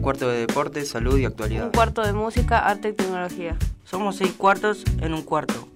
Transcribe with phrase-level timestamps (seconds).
[0.00, 1.66] Un cuarto de deporte, salud y actualidad.
[1.66, 3.58] Un cuarto de música, arte y tecnología.
[3.84, 5.68] Somos seis cuartos en un cuarto.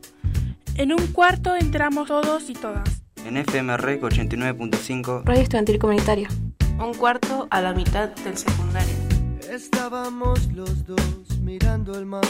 [0.77, 3.03] En un cuarto entramos todos y todas.
[3.27, 5.25] En FMREC 89.5.
[5.27, 6.31] Radio Estudiantil Comunitaria.
[6.79, 8.95] Un cuarto a la mitad del secundario.
[9.53, 12.25] Estábamos los dos mirando el mar.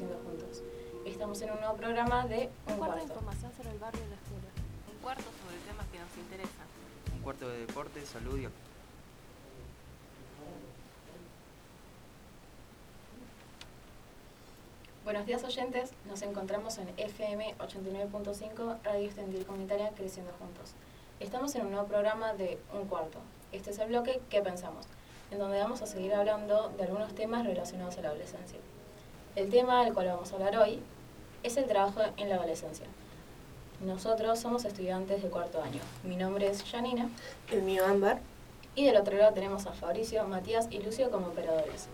[0.00, 0.62] Creciendo Juntos.
[1.04, 3.02] Estamos en un nuevo programa de Un, cuarto de Cuarto.
[3.02, 4.48] información sobre el barrio y la escuela.
[4.90, 6.66] Un cuarto sobre temas que nos interesan.
[7.14, 8.48] Un cuarto de deporte, salud y.
[15.04, 20.72] Buenos días oyentes, nos encontramos en FM 89.5 Radio Estudiantil Comunitaria Creciendo Juntos.
[21.18, 23.18] Estamos en un nuevo programa de Un Cuarto.
[23.52, 24.86] Este es el bloque ¿Qué pensamos?
[25.30, 28.60] En donde vamos a seguir hablando de algunos temas relacionados a la adolescencia.
[29.40, 30.80] El tema del cual vamos a hablar hoy
[31.42, 32.84] es el trabajo en la adolescencia.
[33.80, 35.80] Nosotros somos estudiantes de cuarto año.
[36.02, 37.08] Mi nombre es Janina
[37.50, 38.20] El mío Ámbar.
[38.74, 41.88] y del otro lado tenemos a Fabricio, Matías y Lucio como operadores.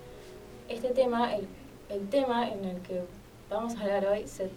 [0.69, 1.47] Este tema, el,
[1.89, 3.03] el tema en el que
[3.49, 4.51] vamos a hablar hoy, se,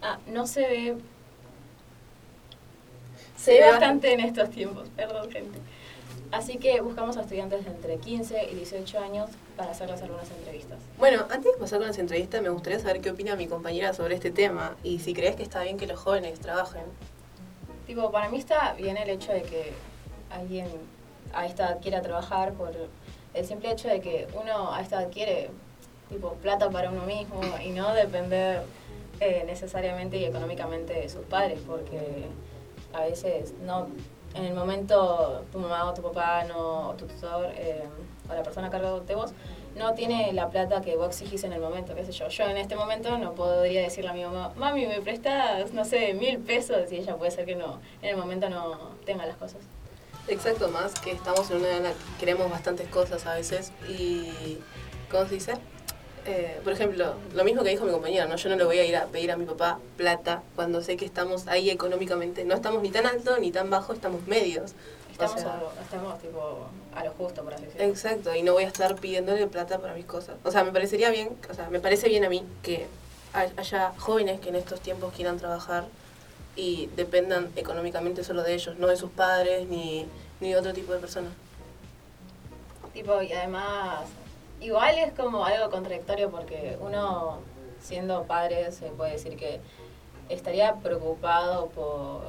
[0.00, 0.96] ah, no se ve,
[3.36, 5.58] se ve bastante en estos tiempos, perdón gente.
[6.32, 10.78] Así que buscamos a estudiantes de entre 15 y 18 años para hacerles algunas entrevistas.
[10.96, 14.14] Bueno, antes de pasar con las entrevistas, me gustaría saber qué opina mi compañera sobre
[14.14, 16.84] este tema y si crees que está bien que los jóvenes trabajen.
[17.86, 19.72] Tipo, para mí está bien el hecho de que
[20.30, 20.68] alguien
[21.34, 22.72] a esta edad quiera trabajar por
[23.34, 25.50] el simple hecho de que uno a esta edad quiere
[26.08, 28.62] tipo plata para uno mismo y no depender
[29.20, 32.26] eh, necesariamente y económicamente de sus padres porque
[32.94, 33.88] a veces no
[34.34, 37.84] en el momento tu mamá o tu papá no, o tu tutor eh,
[38.28, 39.32] o la persona a cargo de vos
[39.76, 42.28] no tiene la plata que vos exigís en el momento, qué sé yo.
[42.28, 46.12] Yo en este momento no podría decirle a mi mamá, mami, me prestas, no sé,
[46.14, 49.60] mil pesos y ella puede ser que no, en el momento no tenga las cosas.
[50.28, 53.72] Exacto, más que estamos en una edad en la que queremos bastantes cosas a veces
[53.88, 54.58] y...
[55.10, 55.52] ¿Cómo se dice?
[56.24, 58.36] Eh, por ejemplo, lo mismo que dijo mi compañera, ¿no?
[58.36, 61.04] Yo no le voy a ir a pedir a mi papá plata cuando sé que
[61.04, 62.44] estamos ahí económicamente.
[62.44, 64.72] No estamos ni tan alto ni tan bajo, estamos medios.
[64.72, 67.86] O Estamos, sea, a, estamos tipo a lo justo, por así decirlo.
[67.86, 70.36] Exacto, y no voy a estar pidiéndole plata para mis cosas.
[70.44, 72.86] O sea, me parecería bien, o sea, me parece bien a mí que
[73.32, 75.84] hay- haya jóvenes que en estos tiempos quieran trabajar
[76.56, 80.06] y dependan económicamente solo de ellos, no de sus padres ni,
[80.40, 81.32] ni de otro tipo de personas.
[82.94, 84.00] Tipo, y además,
[84.62, 87.38] igual es como algo contradictorio porque uno,
[87.80, 89.60] siendo padre, se puede decir que
[90.28, 92.22] estaría preocupado por,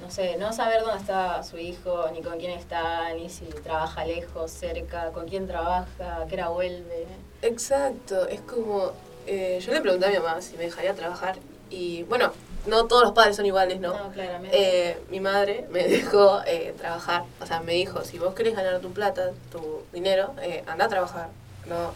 [0.00, 4.04] no sé, no saber dónde está su hijo, ni con quién está, ni si trabaja
[4.04, 7.06] lejos, cerca, con quién trabaja, a qué hora vuelve.
[7.42, 8.92] Exacto, es como,
[9.26, 11.36] eh, yo le pregunté a mi mamá si me dejaría trabajar
[11.70, 12.32] y bueno,
[12.66, 13.96] no todos los padres son iguales, ¿no?
[13.96, 14.56] No, claramente.
[14.90, 18.80] Eh, mi madre me dejó eh, trabajar, o sea, me dijo, si vos querés ganar
[18.80, 21.28] tu plata, tu dinero, eh, anda a trabajar.
[21.68, 21.92] No,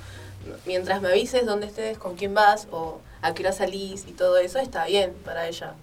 [0.51, 4.13] no- mientras me avises dónde estés, con quién vas o a qué hora salís y
[4.13, 5.75] todo eso, está bien para ella.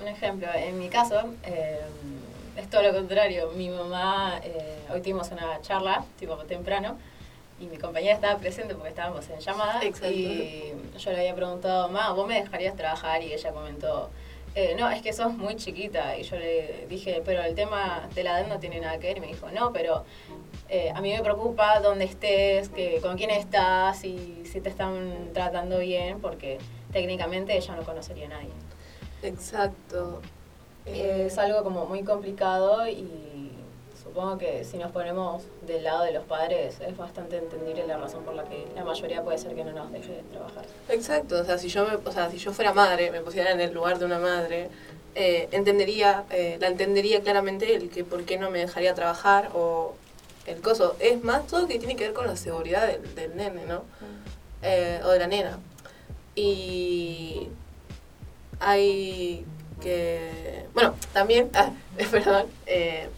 [0.00, 1.80] Un ejemplo, en mi caso, eh,
[2.56, 3.50] es todo lo contrario.
[3.56, 6.98] Mi mamá, eh, hoy tuvimos una charla, tipo temprano,
[7.60, 9.80] y mi compañera estaba presente porque estábamos en llamada.
[9.82, 10.06] Exacto.
[10.08, 13.22] Y yo le había preguntado, ma, ¿vos me dejarías trabajar?
[13.22, 14.10] Y ella comentó,
[14.54, 16.16] eh, no, es que sos muy chiquita.
[16.16, 19.16] Y yo le dije, pero el tema de la edad no tiene nada que ver.
[19.16, 20.04] Y me dijo, no, pero
[20.68, 25.30] eh, a mí me preocupa dónde estés, que, con quién estás y si te están
[25.32, 26.58] tratando bien, porque
[26.92, 28.50] técnicamente ella no conocería a nadie.
[29.22, 30.20] Exacto.
[30.86, 33.50] Eh, Es algo como muy complicado y
[34.02, 38.24] supongo que si nos ponemos del lado de los padres es bastante entendible la razón
[38.24, 40.64] por la que la mayoría puede ser que no nos deje de trabajar.
[40.88, 43.60] Exacto, o sea, si yo, me, o sea, si yo fuera madre, me pusiera en
[43.60, 44.68] el lugar de una madre,
[45.14, 49.94] eh, entendería, eh, la entendería claramente el que por qué no me dejaría trabajar o
[50.48, 50.96] el coso.
[51.00, 53.82] Es más todo que tiene que ver con la seguridad del, nene, ¿no?
[54.62, 55.58] Eh, o de la nena.
[56.34, 57.48] Y
[58.60, 59.44] hay
[59.80, 60.66] que...
[60.74, 61.70] Bueno, también, ah,
[62.10, 63.08] perdón, eh,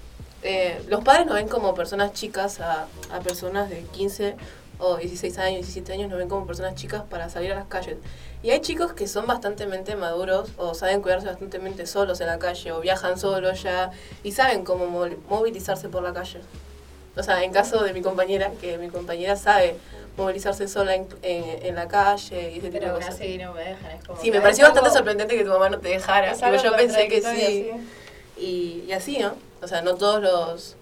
[0.43, 4.37] eh, los padres no ven como personas chicas a, a personas de 15
[4.79, 7.97] o 16 años, 17 años, no ven como personas chicas para salir a las calles.
[8.43, 9.67] Y hay chicos que son bastante
[9.97, 13.91] maduros o saben cuidarse bastante solos en la calle o viajan solos ya
[14.23, 16.41] y saben cómo mo- movilizarse por la calle.
[17.17, 19.77] O sea, en caso de mi compañera, que mi compañera sabe
[20.17, 23.15] movilizarse sola en, en- en la calle y ese tipo Pero de aún cosas.
[23.15, 23.91] así no me dejan.
[23.93, 26.35] Es como Sí, me pareció bastante sorprendente que tu mamá no te dejara.
[26.35, 27.71] Tipo, yo pensé que sí.
[28.39, 29.35] Y, y así, ¿no?
[29.63, 30.77] O sea, no todos los,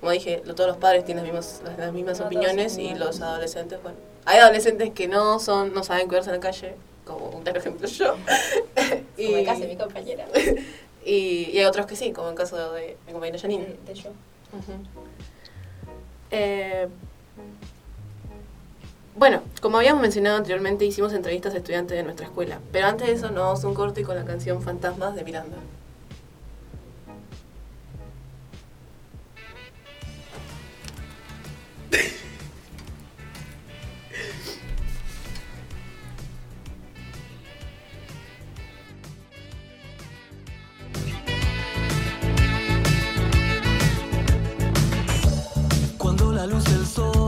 [0.00, 2.94] como dije, no todos los padres tienen las mismas, las, las mismas No opiniones y
[2.94, 3.98] los adolescentes, bueno.
[4.24, 6.74] Hay adolescentes que no son, no saben cuidarse en la calle,
[7.04, 8.14] como un claro ejemplo yo.
[9.16, 10.26] Como en casa de mi compañera.
[11.04, 13.64] y, y hay otros que sí, como en caso de mi compañera Janine.
[13.64, 14.10] De, de yo.
[14.52, 14.72] Ujú.
[16.32, 16.88] Eh,
[19.14, 22.58] bueno, como habíamos mencionado anteriormente, hicimos entrevistas a estudiantes de nuestra escuela.
[22.72, 25.56] Pero antes de eso, nos vamos un corte con la canción Fantasmas de Miranda.
[46.42, 47.21] la luz del sol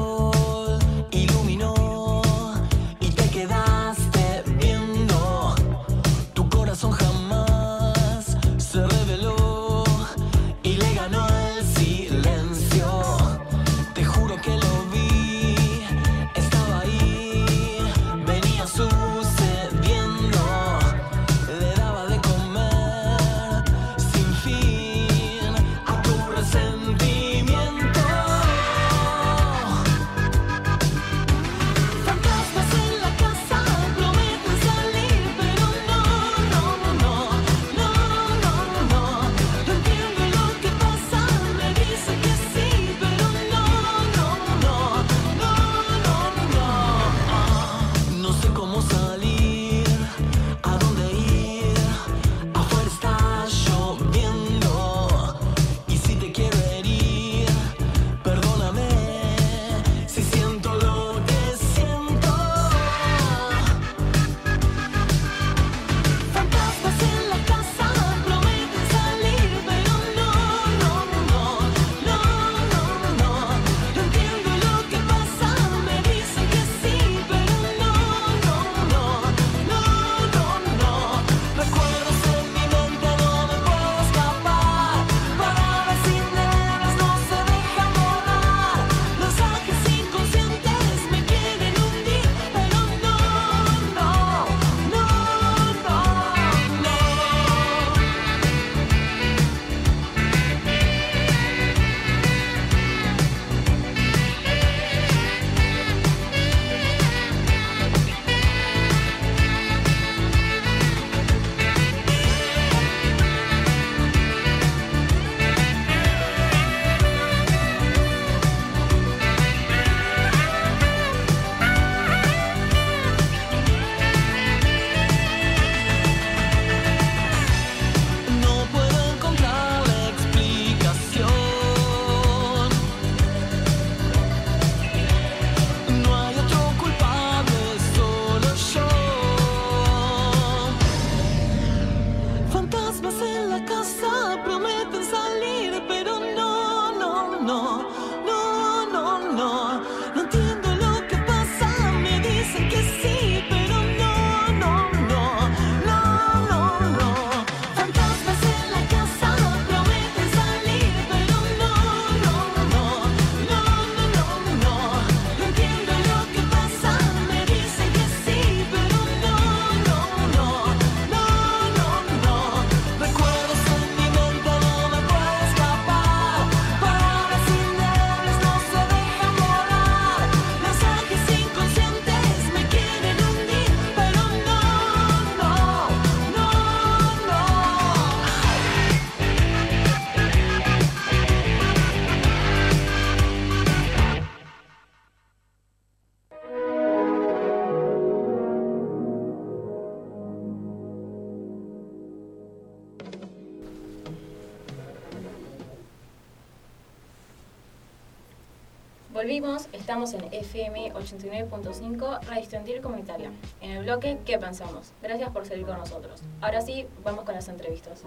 [210.05, 213.31] estamos en FM 89.5 Radio Estudiantil Comunitaria.
[213.63, 214.93] En el bloque ¿Qué pensamos?
[215.01, 216.23] Gracias por seguir con nosotros.
[216.43, 218.03] Ahora sí, vamos con las entrevistas.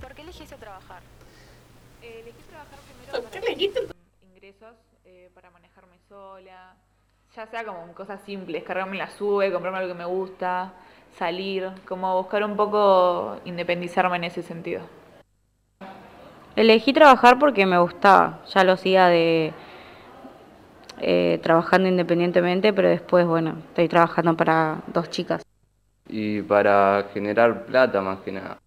[0.00, 1.02] ¿Por qué elegiste trabajar?
[2.00, 3.96] Eh, elegí trabajar primero ¿Por para qué elegiste tener
[4.34, 6.74] ingresos eh, para manejarme sola,
[7.36, 10.72] ya sea como cosas simples, cargarme la sube, comprarme algo que me gusta,
[11.18, 14.80] salir, como buscar un poco independizarme en ese sentido.
[16.56, 19.52] Elegí trabajar porque me gustaba, ya lo hacía de
[21.02, 25.42] eh, trabajando independientemente, pero después, bueno, estoy trabajando para dos chicas.
[26.08, 28.58] Y para generar plata más que nada.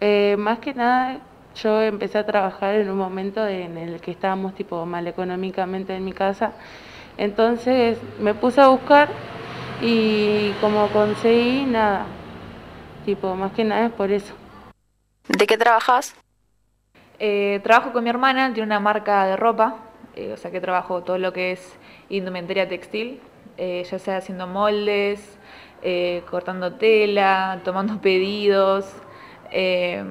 [0.00, 1.20] Eh, más que nada,
[1.54, 6.04] yo empecé a trabajar en un momento en el que estábamos tipo mal económicamente en
[6.04, 6.52] mi casa.
[7.16, 9.08] Entonces me puse a buscar
[9.80, 12.04] y como conseguí nada,
[13.06, 14.34] tipo más que nada es por eso.
[15.28, 16.14] ¿De qué trabajas?
[17.18, 19.76] Eh, trabajo con mi hermana, tiene una marca de ropa,
[20.16, 21.78] eh, o sea que trabajo todo lo que es
[22.08, 23.20] indumentaria textil,
[23.56, 25.38] eh, ya sea haciendo moldes,
[25.82, 28.86] eh, cortando tela, tomando pedidos.
[29.50, 30.02] eh,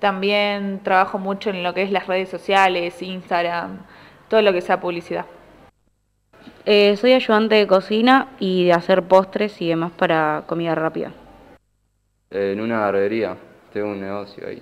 [0.00, 3.86] también trabajo mucho en lo que es las redes sociales, Instagram,
[4.28, 5.26] todo lo que sea publicidad.
[6.66, 11.12] Eh, soy ayudante de cocina y de hacer postres y demás para comida rápida.
[12.30, 13.36] En una barbería,
[13.72, 14.60] tengo un negocio ahí.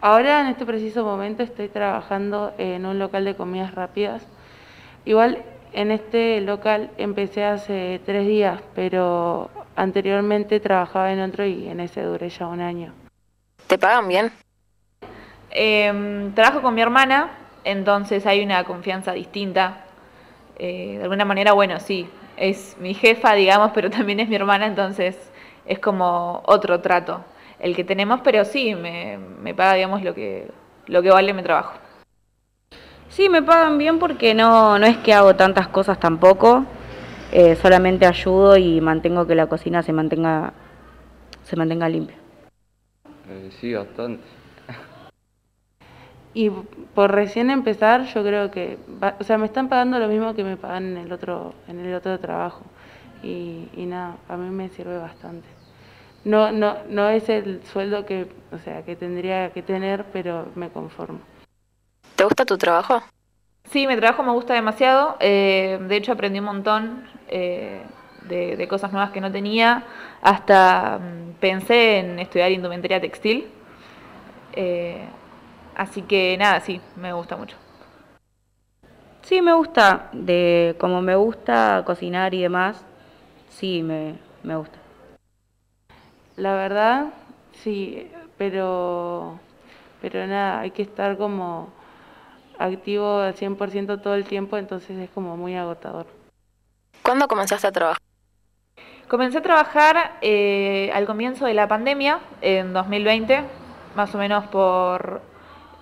[0.00, 4.22] Ahora en este preciso momento estoy trabajando en un local de comidas rápidas.
[5.04, 11.80] Igual en este local empecé hace tres días, pero anteriormente trabajaba en otro y en
[11.80, 12.92] ese duré ya un año.
[13.66, 14.30] ¿Te pagan bien?
[15.50, 17.30] Eh, trabajo con mi hermana,
[17.64, 19.78] entonces hay una confianza distinta.
[20.60, 24.66] Eh, de alguna manera, bueno, sí, es mi jefa, digamos, pero también es mi hermana,
[24.66, 25.18] entonces
[25.66, 27.24] es como otro trato
[27.60, 30.50] el que tenemos, pero sí, me, me paga, digamos, lo que,
[30.86, 31.74] lo que vale mi trabajo.
[33.08, 36.64] Sí, me pagan bien porque no, no es que hago tantas cosas tampoco,
[37.32, 40.52] eh, solamente ayudo y mantengo que la cocina se mantenga,
[41.44, 42.16] se mantenga limpia.
[43.28, 44.22] Eh, sí, bastante.
[46.34, 46.50] Y
[46.94, 50.44] por recién empezar, yo creo que, va- o sea, me están pagando lo mismo que
[50.44, 52.62] me pagan en el otro, en el otro trabajo.
[53.22, 55.48] Y, y nada, a mí me sirve bastante.
[56.24, 60.68] No, no, no es el sueldo que, o sea, que tendría que tener, pero me
[60.70, 61.20] conformo.
[62.16, 63.02] ¿Te gusta tu trabajo?
[63.70, 65.16] Sí, mi trabajo me gusta demasiado.
[65.20, 67.82] eh, de hecho, aprendí un montón eh,
[68.28, 69.84] de, de cosas nuevas que no tenía.
[70.22, 73.46] Hasta mm, pensé en estudiar indumentaria textil.
[74.54, 75.04] Eh,
[75.76, 77.56] así que nada, sí, me gusta mucho.
[79.22, 82.82] Sí, me gusta, de como me gusta cocinar y demás,
[83.50, 84.77] sí, me, me gusta.
[86.38, 87.06] La verdad,
[87.50, 89.40] sí, pero,
[90.00, 91.72] pero nada, hay que estar como
[92.60, 96.06] activo al 100% todo el tiempo, entonces es como muy agotador.
[97.02, 98.02] ¿Cuándo comenzaste a trabajar?
[99.08, 103.42] Comencé a trabajar eh, al comienzo de la pandemia, en 2020,
[103.96, 105.20] más o menos por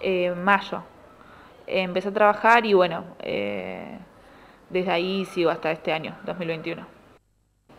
[0.00, 0.84] eh, mayo.
[1.66, 3.98] Empecé a trabajar y bueno, eh,
[4.70, 6.86] desde ahí sigo hasta este año, 2021.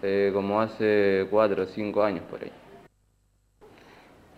[0.03, 2.51] Eh, como hace cuatro o cinco años por ahí.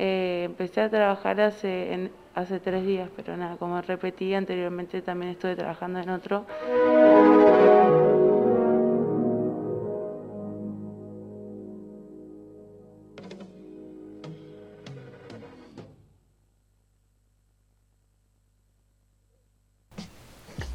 [0.01, 5.55] Eh, empecé a trabajar hace, hace tres días, pero nada, como repetí anteriormente, también estuve
[5.57, 6.45] trabajando en otro.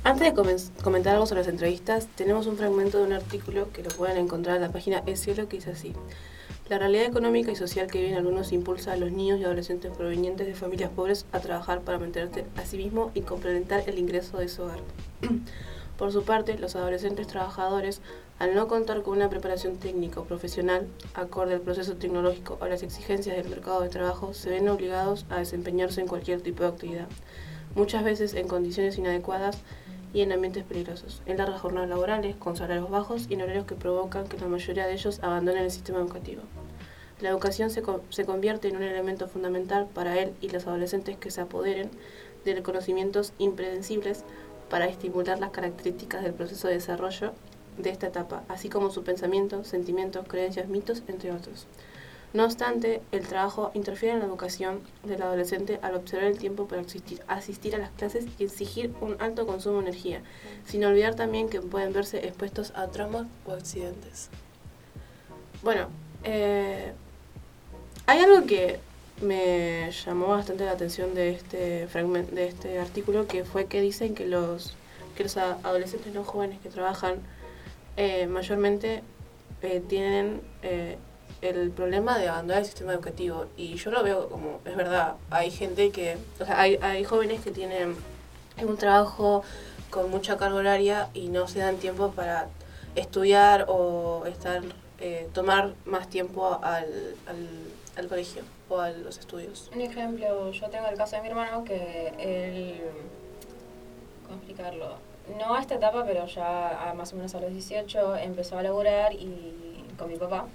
[0.02, 3.82] Antes de comen- comentar algo sobre las entrevistas, tenemos un fragmento de un artículo que
[3.82, 5.94] lo pueden encontrar en la página Es Cielo que dice así.
[6.70, 10.46] La realidad económica y social que viven algunos impulsa a los niños y adolescentes provenientes
[10.46, 14.48] de familias pobres a trabajar para mantenerse a sí mismo y complementar el ingreso de
[14.48, 14.78] su hogar.
[15.98, 18.00] Por su parte, los adolescentes trabajadores,
[18.38, 22.82] al no contar con una preparación técnica o profesional acorde al proceso tecnológico o las
[22.82, 27.08] exigencias del mercado de trabajo, se ven obligados a desempeñarse en cualquier tipo de actividad,
[27.74, 29.58] muchas veces en condiciones inadecuadas
[30.14, 33.74] y en ambientes peligrosos, en largas jornadas laborales, con salarios bajos y en horarios que
[33.74, 36.42] provocan que la mayoría de ellos abandonen el sistema educativo.
[37.20, 41.30] La educación se, se convierte en un elemento fundamental para él y los adolescentes que
[41.30, 41.90] se apoderen
[42.44, 44.24] de conocimientos impredecibles
[44.70, 47.32] para estimular las características del proceso de desarrollo
[47.78, 51.66] de esta etapa, así como su pensamiento, sentimientos, creencias, mitos, entre otros.
[52.34, 56.82] No obstante, el trabajo interfiere en la educación del adolescente al observar el tiempo para
[56.82, 60.20] asistir, a las clases y exigir un alto consumo de energía,
[60.66, 64.30] sin olvidar también que pueden verse expuestos a traumas o accidentes.
[65.62, 65.86] Bueno,
[66.24, 66.92] eh,
[68.06, 68.80] hay algo que
[69.22, 74.16] me llamó bastante la atención de este fragmento, de este artículo, que fue que dicen
[74.16, 74.74] que los,
[75.16, 77.20] que los adolescentes no jóvenes que trabajan
[77.96, 79.04] eh, mayormente
[79.62, 80.98] eh, tienen eh,
[81.46, 83.46] el problema de abandonar el sistema educativo.
[83.56, 87.42] Y yo lo veo como, es verdad, hay gente que, o sea, hay, hay jóvenes
[87.42, 87.96] que tienen
[88.62, 89.42] un trabajo
[89.90, 92.48] con mucha carga horaria y no se dan tiempo para
[92.94, 94.62] estudiar o estar,
[95.00, 97.14] eh, tomar más tiempo al,
[97.96, 99.70] al, colegio o a los estudios.
[99.74, 102.80] Un ejemplo, yo tengo el caso de mi hermano que él,
[104.24, 104.96] ¿cómo explicarlo?
[105.38, 108.62] No a esta etapa, pero ya a más o menos a los 18 empezó a
[108.62, 110.46] laburar y con mi papá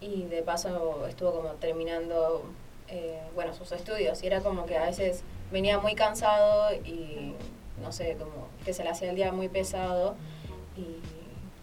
[0.00, 2.44] y de paso estuvo como terminando,
[2.88, 7.34] eh, bueno, sus estudios y era como que a veces venía muy cansado y
[7.82, 10.14] no sé, como que se le hacía el día muy pesado
[10.76, 11.00] y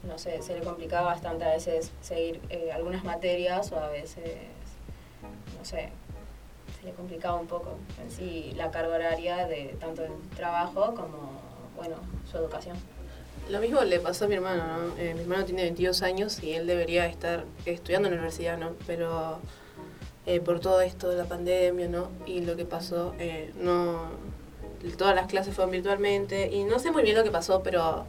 [0.08, 4.38] no sé, se le complicaba bastante a veces seguir eh, algunas materias o a veces,
[5.58, 5.90] no sé,
[6.80, 11.42] se le complicaba un poco en sí la carga horaria de tanto el trabajo como,
[11.76, 11.96] bueno,
[12.30, 12.78] su educación.
[13.50, 14.98] Lo mismo le pasó a mi hermano, ¿no?
[14.98, 18.72] Eh, mi hermano tiene 22 años y él debería estar estudiando en la universidad, ¿no?
[18.86, 19.40] Pero
[20.26, 22.10] eh, por todo esto de la pandemia, ¿no?
[22.26, 24.28] Y lo que pasó, eh, no...
[24.98, 28.06] Todas las clases fueron virtualmente y no sé muy bien lo que pasó, pero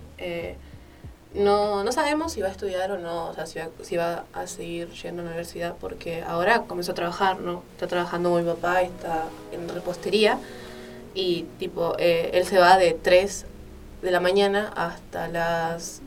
[1.35, 4.25] no, no sabemos si va a estudiar o no, o sea, si va, si va
[4.35, 7.62] a seguir yendo a la universidad, porque ahora comenzó a trabajar, ¿no?
[7.73, 10.38] Está trabajando con mi papá, está en repostería
[11.14, 13.47] y tipo, él se va de 3
[14.02, 16.00] de la mañana hasta las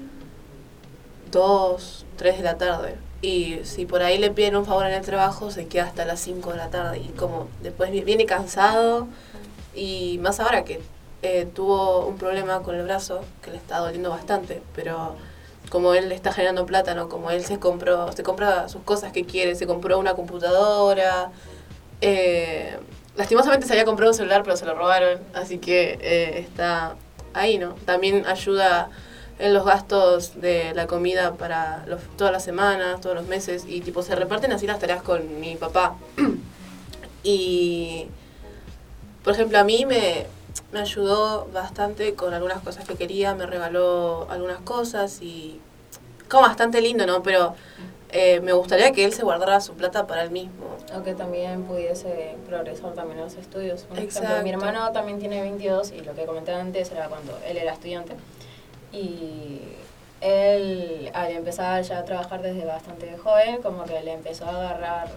[1.31, 2.95] 2, 3 de la tarde.
[3.21, 6.19] Y si por ahí le piden un favor en el trabajo, se queda hasta las
[6.19, 6.99] 5 de la tarde.
[6.99, 9.07] Y como después vi- viene cansado
[9.75, 10.81] y más ahora que
[11.21, 15.15] eh, tuvo un problema con el brazo, que le está doliendo bastante, pero
[15.69, 17.09] como él le está generando plata, ¿no?
[17.09, 21.31] Como él se compró, se compra sus cosas que quiere, se compró una computadora,
[22.01, 22.75] eh,
[23.15, 26.95] lastimosamente se había comprado un celular pero se lo robaron, así que eh, está
[27.33, 27.75] ahí, ¿no?
[27.85, 28.89] También ayuda
[29.39, 33.81] en los gastos de la comida para los, todas las semanas, todos los meses, y
[33.81, 35.95] tipo se reparten así las tareas con mi papá.
[37.23, 38.07] y,
[39.23, 40.27] por ejemplo, a mí me,
[40.71, 45.59] me ayudó bastante con algunas cosas que quería, me regaló algunas cosas y
[46.29, 47.23] como bastante lindo, ¿no?
[47.23, 47.55] Pero
[48.11, 50.65] eh, me gustaría que él se guardara su plata para él mismo.
[50.95, 53.83] O que también pudiese progresar también en los estudios.
[53.83, 54.43] Por ejemplo, Exacto.
[54.43, 58.13] mi hermano también tiene 22 y lo que comenté antes era cuando él era estudiante.
[58.91, 59.61] Y
[60.19, 65.07] él, al empezar ya a trabajar desde bastante joven, como que le empezó a agarrar,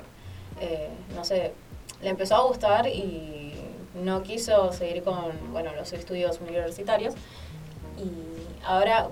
[0.61, 1.53] eh, no sé,
[2.01, 3.55] le empezó a gustar y
[3.95, 7.15] no quiso seguir con, bueno, los estudios universitarios.
[7.99, 9.09] Y ahora,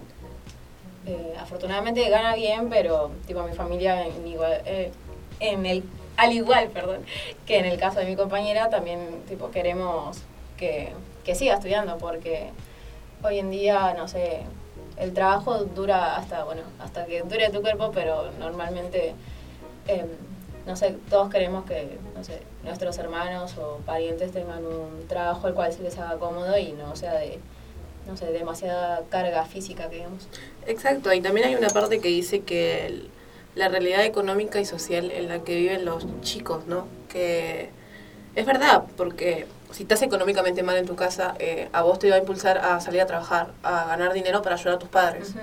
[1.07, 4.93] eh, afortunadamente gana bien, pero tipo mi familia en igual, eh,
[5.41, 5.83] en el,
[6.17, 7.05] al igual, perdón,
[7.47, 10.19] que en el caso de mi compañera, también tipo queremos
[10.57, 10.93] que,
[11.25, 12.51] que siga estudiando porque
[13.23, 14.43] hoy en día, no sé,
[14.97, 19.15] el trabajo dura hasta, bueno, hasta que dure tu cuerpo, pero normalmente,
[19.89, 20.07] em,
[20.67, 25.55] no sé, todos queremos que, no sé, nuestros hermanos o parientes tengan un trabajo el
[25.55, 27.41] cual se les haga cómodo y no sea de,
[28.07, 30.29] no sé, demasiada carga física, que digamos.
[30.67, 33.09] Exacto, y también hay una parte que dice que el-
[33.55, 36.87] la realidad económica y social en la que viven los chicos, ¿no?
[37.11, 37.71] Que
[38.35, 42.17] es verdad, porque si estás económicamente mal en tu casa, eh, a vos te va
[42.17, 45.35] a impulsar a salir a trabajar, a ganar dinero para ayudar a tus padres.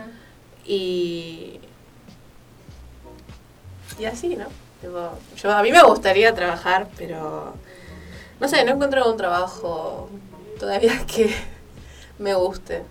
[0.65, 1.59] Y.
[3.99, 4.45] Y así, ¿no?
[4.81, 7.53] Tipo, yo, a mí me gustaría trabajar, pero.
[8.39, 10.09] No sé, no encuentro un trabajo
[10.59, 11.33] todavía que
[12.19, 12.83] me guste.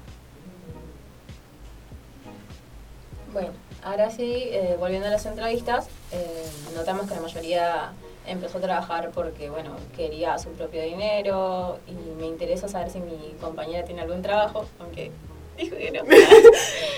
[3.32, 3.50] Bueno,
[3.84, 7.92] ahora sí, eh, volviendo a las entrevistas, eh, notamos que la mayoría
[8.26, 13.34] empezó a trabajar porque, bueno, quería su propio dinero y me interesa saber si mi
[13.40, 15.12] compañera tiene algún trabajo, aunque
[15.58, 16.02] dijo que no.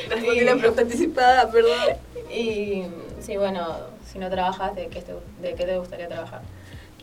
[0.09, 1.97] Respondí la pregunta anticipada, perdón.
[2.33, 2.85] Y
[3.21, 6.43] sí, bueno, si no trabajas, ¿de qué te, de qué te gustaría trabajar?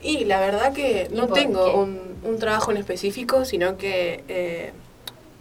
[0.01, 4.23] Y la verdad que no ¿Y por tengo un, un trabajo en específico, sino que
[4.27, 4.71] eh,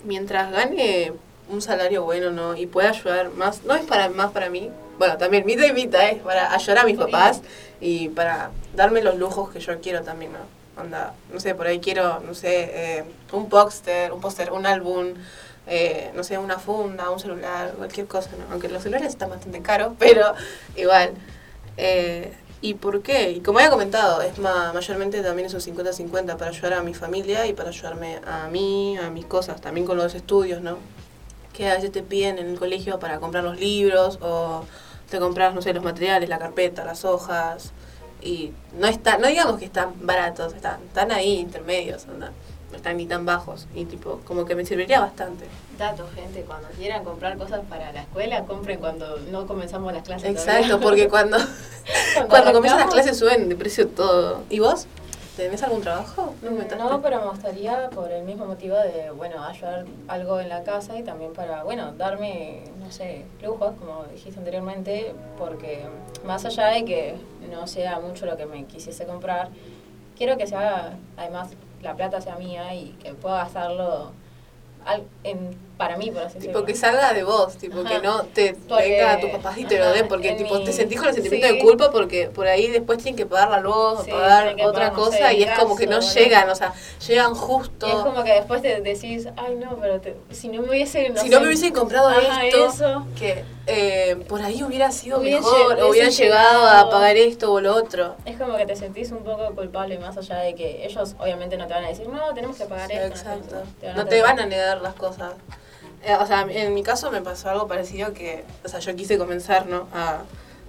[0.06, 1.12] mientras gane
[1.48, 5.16] un salario bueno no y pueda ayudar más, no es para más para mí, bueno,
[5.18, 7.42] también mitad y mitad es para ayudar a mis papás
[7.80, 10.38] y para darme los lujos que yo quiero también, ¿no?
[10.80, 15.14] Onda, no sé, por ahí quiero, no sé, eh, un póster, un póster, un álbum,
[15.66, 18.52] eh, no sé, una funda, un celular, cualquier cosa, ¿no?
[18.52, 20.34] Aunque los celulares están bastante caros, pero
[20.76, 21.12] igual.
[21.78, 23.30] Eh, ¿Y por qué?
[23.32, 26.94] Y como había comentado, es ma- mayormente también es un 50-50 para ayudar a mi
[26.94, 30.78] familia y para ayudarme a mí, a mis cosas, también con los estudios, ¿no?
[31.52, 34.64] Que a veces te piden en el colegio para comprar los libros o
[35.10, 37.72] te compras, no sé, los materiales, la carpeta, las hojas.
[38.22, 42.32] y no está, no digamos que están baratos, están, están ahí intermedios, onda,
[42.70, 45.46] no están ni tan bajos y tipo, como que me serviría bastante.
[45.78, 50.30] Dato, gente, cuando quieran comprar cosas para la escuela, compren cuando no comenzamos las clases.
[50.30, 50.86] Exacto, todavía.
[50.86, 54.42] porque cuando, Cuando cuando comienzan las clases suben de precio todo.
[54.48, 54.86] ¿Y vos?
[55.36, 56.34] ¿Tenés algún trabajo?
[56.40, 56.50] No.
[56.78, 60.98] No, pero me gustaría por el mismo motivo de, bueno, ayudar algo en la casa
[60.98, 65.84] y también para, bueno, darme, no sé, lujos, como dijiste anteriormente, porque
[66.24, 67.16] más allá de que
[67.50, 69.50] no sea mucho lo que me quisiese comprar,
[70.16, 71.50] quiero que sea, además,
[71.86, 74.12] la plata sea mía y que pueda gastarlo
[74.84, 76.60] al- en, para mí, por así decirlo.
[76.60, 79.64] Tipo, que salga de vos, tipo, que no te Porque- venga a tus papás y
[79.64, 81.54] te lo den, porque tipo, mi- te sentís con el sentimiento sí.
[81.54, 84.72] de culpa porque por ahí después tienen que pagar la luz Sí, o pagar otra
[84.72, 86.72] pagar, no sé, cosa y es como que no llegan, o sea,
[87.06, 87.86] llegan justo.
[87.86, 91.12] Y es como que después te decís, ay no, pero te- si no me hubiese...
[91.14, 93.06] si sé, no me hubiesen comprado ajá, esto, eso.
[93.18, 97.74] que eh, por ahí hubiera sido mejor, o hubieran llegado a pagar esto o lo
[97.74, 98.14] otro.
[98.24, 101.66] Es como que te sentís un poco culpable más allá de que ellos obviamente no
[101.66, 103.06] te van a decir, no, tenemos que pagar esto.
[103.06, 103.56] Exacto.
[103.80, 105.32] Te van a No te van a negar las cosas.
[106.04, 109.18] Eh, o sea, en mi caso me pasó algo parecido que, o sea, yo quise
[109.18, 109.88] comenzar, ¿no?
[109.92, 110.22] A,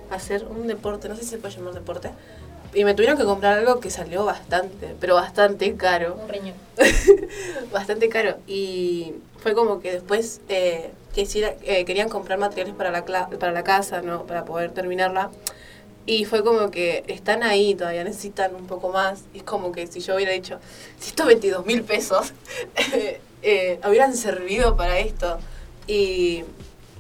[0.10, 2.10] a hacer un deporte, no sé si se puede llamar deporte.
[2.74, 6.18] Y me tuvieron que comprar algo que salió bastante, pero bastante caro.
[6.22, 6.56] Un riñón.
[7.72, 8.38] bastante caro.
[8.46, 13.64] Y fue como que después eh, quisiera, eh, querían comprar materiales para la, para la
[13.64, 14.26] casa, ¿no?
[14.26, 15.32] Para poder terminarla.
[16.06, 19.24] Y fue como que están ahí todavía, necesitan un poco más.
[19.34, 20.60] Y es como que si yo hubiera dicho,
[21.00, 22.34] si estos 22 mil pesos
[23.42, 25.38] eh, hubieran servido para esto.
[25.88, 26.44] Y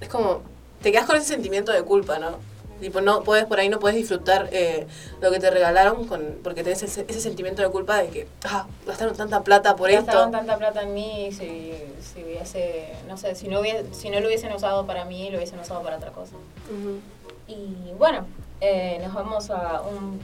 [0.02, 0.42] es como,
[0.82, 2.38] te quedas con ese sentimiento de culpa, ¿no?
[2.80, 4.86] Tipo, no puedes, por ahí no puedes disfrutar eh,
[5.20, 8.68] lo que te regalaron con, porque tenés ese, ese sentimiento de culpa de que, ah,
[8.86, 10.38] gastaron tanta plata por Gastaron esto.
[10.38, 14.28] tanta plata en mí si, si hubiese, no sé, si no, hubiese, si no lo
[14.28, 16.36] hubiesen usado para mí, lo hubiesen usado para otra cosa.
[16.70, 17.00] Ujú.
[17.48, 18.28] Y bueno,
[18.62, 20.22] eh, nos vamos a un,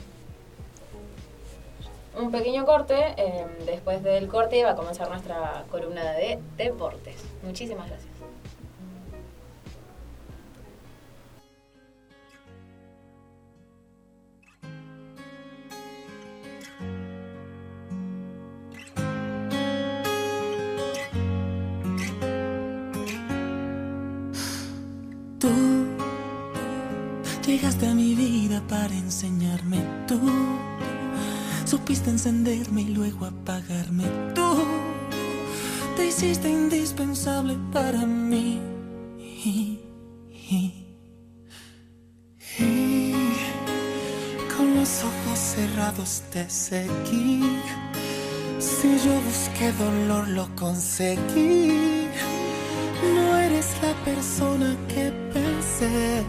[2.15, 3.13] un pequeño corte.
[3.17, 7.15] eh, después del corte va a comenzar nuestra columna de deportes.
[7.43, 8.12] Muchísimas gracias.
[31.73, 34.03] Supiste encenderme y luego apagarme.
[34.35, 34.63] Tú
[35.95, 38.61] te hiciste indispensable para mí.
[44.55, 47.41] Con los ojos cerrados te seguí.
[48.59, 52.07] Si yo busqué dolor, lo conseguí.
[53.15, 56.23] No eres la persona que pensé,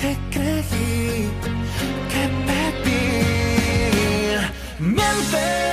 [0.00, 1.28] que creí,
[2.12, 2.45] que
[4.78, 5.65] pedí.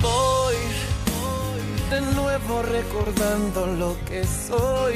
[0.00, 0.56] Voy
[1.90, 4.94] de nuevo recordando lo que soy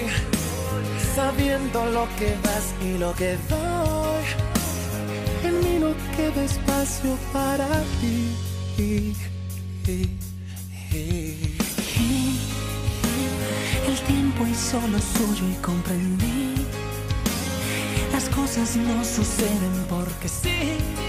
[1.14, 4.25] Sabiendo lo que das y lo que doy
[5.45, 7.69] En mí no queda espacio para
[8.01, 8.35] ti
[13.87, 16.55] el tiempo hizo lo suyo y comprendí.
[18.12, 21.04] Las cosas no suceden porque sí.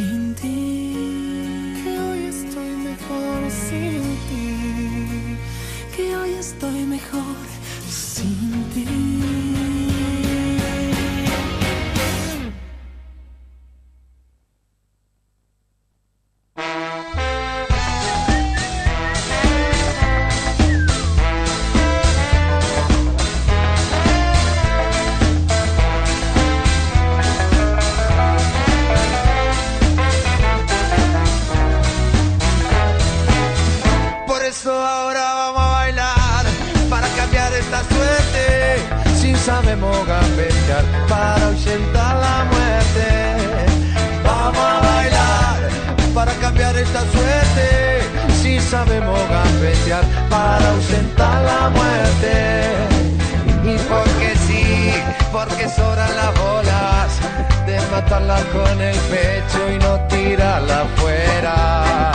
[0.00, 0.89] Sin ti.
[50.28, 52.62] Para ahuyentar la muerte.
[53.64, 54.92] Y porque sí,
[55.32, 57.08] porque sobran las bolas
[57.66, 62.12] de matarla con el pecho y no tirarla afuera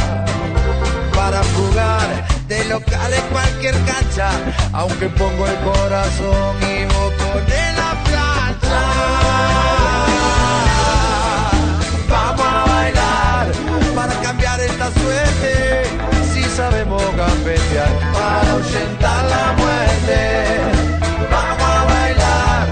[1.13, 4.29] para jugar de local en cualquier cancha,
[4.71, 7.74] aunque pongo el corazón y la
[16.55, 20.19] sabemos gambetear para ahuyentar la muerte.
[21.29, 22.67] Vamos a bailar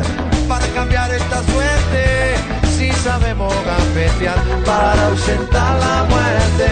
[0.48, 2.36] para cambiar esta suerte,
[2.78, 6.70] si sabemos gambetear para ahuyentar la muerte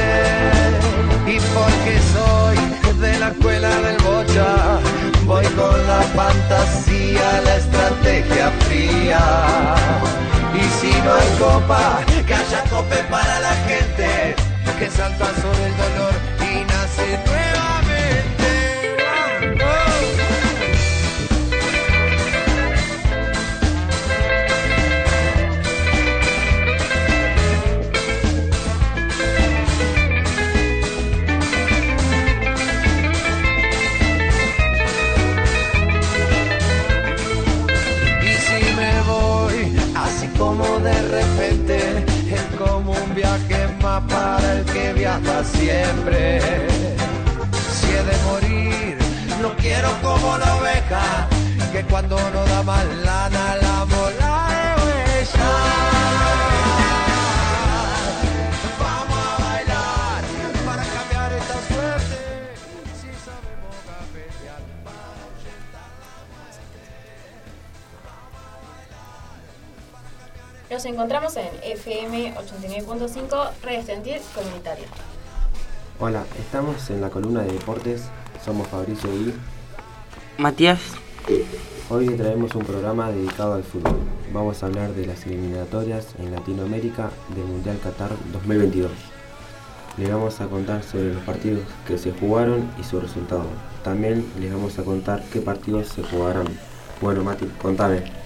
[1.27, 2.57] y porque soy
[3.01, 4.79] de la escuela del bocha,
[5.25, 9.23] voy con la fantasía, la estrategia fría.
[10.53, 14.35] Y si no hay copa, que haya cope para la gente,
[14.79, 17.60] que salta sobre el dolor y nace nuevamente.
[44.51, 46.39] El que viaja siempre.
[47.71, 48.97] Si he de morir,
[49.41, 51.27] no quiero como la oveja,
[51.71, 53.70] que cuando no da más lana la
[70.81, 74.87] Nos encontramos en FM 89.5 Red Estudiantil Comunitaria.
[75.99, 78.05] Hola, estamos en la columna de deportes.
[78.43, 79.31] Somos Fabricio y
[80.39, 80.79] Matías.
[81.87, 83.99] Hoy le traemos un programa dedicado al fútbol.
[84.33, 88.89] Vamos a hablar de las eliminatorias en Latinoamérica del Mundial Qatar 2022.
[89.99, 93.45] Le vamos a contar sobre los partidos que se jugaron y su resultado.
[93.83, 96.47] También les vamos a contar qué partidos se jugarán.
[97.01, 98.20] Bueno, Mati, contame.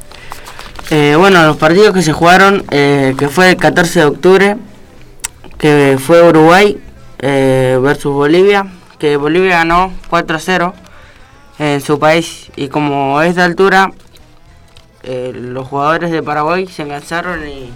[0.91, 4.57] Eh, bueno, los partidos que se jugaron, eh, que fue el 14 de octubre,
[5.57, 6.79] que fue Uruguay
[7.17, 8.67] eh, versus Bolivia,
[8.99, 10.73] que Bolivia ganó 4 a 0
[11.57, 13.93] en su país y como es de altura,
[15.01, 17.71] eh, los jugadores de Paraguay se cansaron y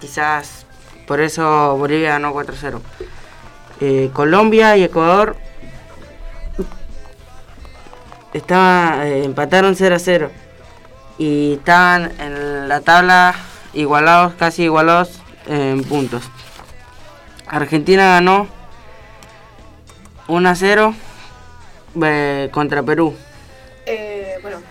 [0.00, 0.64] quizás
[1.06, 2.82] por eso Bolivia ganó 4 a 0.
[3.82, 5.36] Eh, Colombia y Ecuador
[8.32, 10.30] estaba, empataron 0 a 0
[11.20, 13.34] y estaban en la tabla
[13.74, 16.22] igualados, casi igualados en puntos.
[17.46, 18.48] Argentina ganó
[20.28, 20.94] 1 a 0
[22.02, 23.14] eh, contra Perú.
[23.84, 24.62] Eh, bueno,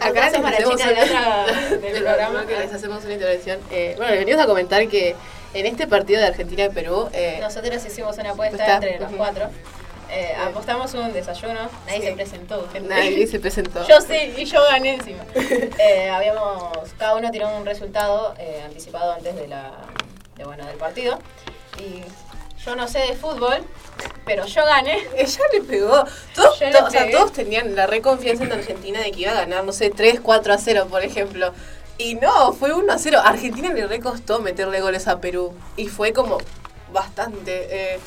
[0.00, 2.46] Acá les hacemos china de la una- otra- del programa.
[2.46, 3.58] que les hacemos una intervención.
[3.72, 5.16] Eh, bueno, les venimos a comentar que
[5.54, 8.74] en este partido de Argentina y Perú, eh, Nosotros hicimos una apuesta Está.
[8.76, 9.48] entre los cuatro.
[10.10, 12.06] Eh, apostamos un desayuno, nadie Sí.
[12.06, 12.68] se presentó.
[12.72, 12.88] gente.
[12.88, 13.84] nadie se presentó.
[13.88, 15.22] Yo sí, y yo gané encima.
[15.34, 19.72] Eh, habíamos, cada uno tiró un resultado eh, anticipado antes de la,
[20.36, 21.18] de, bueno, del partido.
[21.78, 22.02] Y
[22.64, 23.62] yo no sé de fútbol,
[24.24, 24.98] pero yo gané.
[25.16, 26.04] Ella le pegó.
[26.34, 29.64] Todos, to- o sea, todos tenían la reconfianza en Argentina de que iba a ganar,
[29.64, 31.52] no sé, 3, 4 a 0, por ejemplo.
[31.98, 33.20] Y no, fue 1 a 0.
[33.22, 35.54] Argentina le recostó meterle goles a Perú.
[35.76, 36.38] Y fue como
[36.92, 37.66] bastante.
[37.94, 38.00] eh,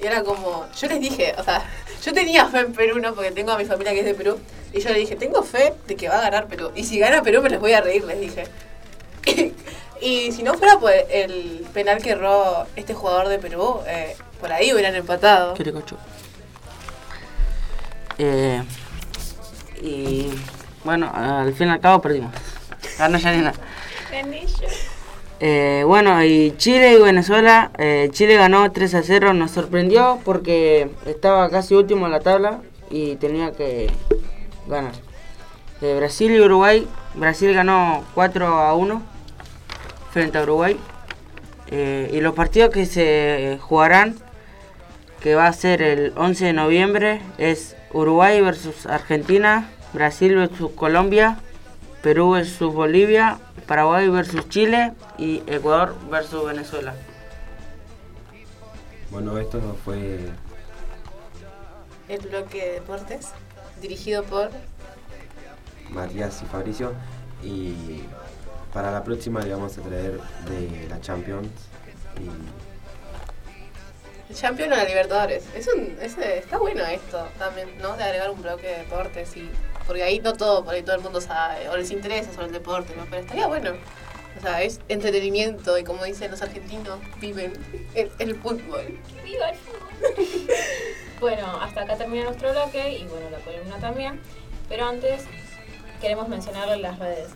[0.00, 0.66] y era como.
[0.78, 1.62] Yo les dije, o sea,
[2.02, 3.14] yo tenía fe en Perú, ¿no?
[3.14, 4.38] Porque tengo a mi familia que es de Perú.
[4.72, 6.70] Y yo le dije, tengo fe de que va a ganar Perú.
[6.74, 8.44] Y si gana Perú, me les voy a reír, les dije.
[10.00, 14.52] y si no fuera por el penal que erró este jugador de Perú, eh, por
[14.52, 15.54] ahí hubieran empatado.
[15.54, 15.98] ¿Qué le cocho?
[18.18, 18.62] Eh,
[19.82, 20.30] y
[20.84, 22.32] bueno, al fin y al cabo perdimos.
[22.98, 23.52] Ganó Yanina.
[24.10, 24.68] Gané yo.
[25.42, 30.90] Eh, bueno, y Chile y Venezuela, eh, Chile ganó 3 a 0, nos sorprendió porque
[31.06, 33.90] estaba casi último en la tabla y tenía que
[34.66, 34.92] ganar.
[35.80, 39.02] Eh, Brasil y Uruguay, Brasil ganó 4 a 1
[40.12, 40.78] frente a Uruguay.
[41.72, 44.16] Y los partidos que se jugarán,
[45.20, 51.38] que va a ser el 11 de noviembre, es Uruguay versus Argentina, Brasil versus Colombia,
[52.02, 53.38] Perú versus Bolivia,
[53.70, 56.92] Paraguay versus Chile y Ecuador versus Venezuela.
[59.12, 60.18] Bueno, esto fue
[62.08, 63.28] El bloque de deportes,
[63.80, 64.50] dirigido por
[65.90, 66.94] Matías y Fabricio.
[67.44, 68.02] Y
[68.74, 71.46] para la próxima le vamos a traer de la Champions.
[72.18, 72.28] Y
[74.32, 75.44] el Champion a la Libertadores.
[75.54, 77.96] Es un, es- está bueno esto también, ¿no?
[77.96, 79.48] De agregar un bloque de deportes y.
[79.90, 82.52] Porque ahí no todo, por ahí todo el mundo sabe, o les interesa sobre el
[82.52, 83.06] deporte, ¿no?
[83.10, 83.72] Pero estaría bueno.
[84.38, 87.54] O sea, es entretenimiento y como dicen los argentinos, viven
[87.96, 89.00] el, el fútbol.
[89.24, 90.38] ¡Viva el fútbol!
[91.20, 94.20] bueno, hasta acá termina nuestro bloque y bueno, la columna también.
[94.68, 95.24] Pero antes
[96.00, 97.30] queremos mencionarle las redes.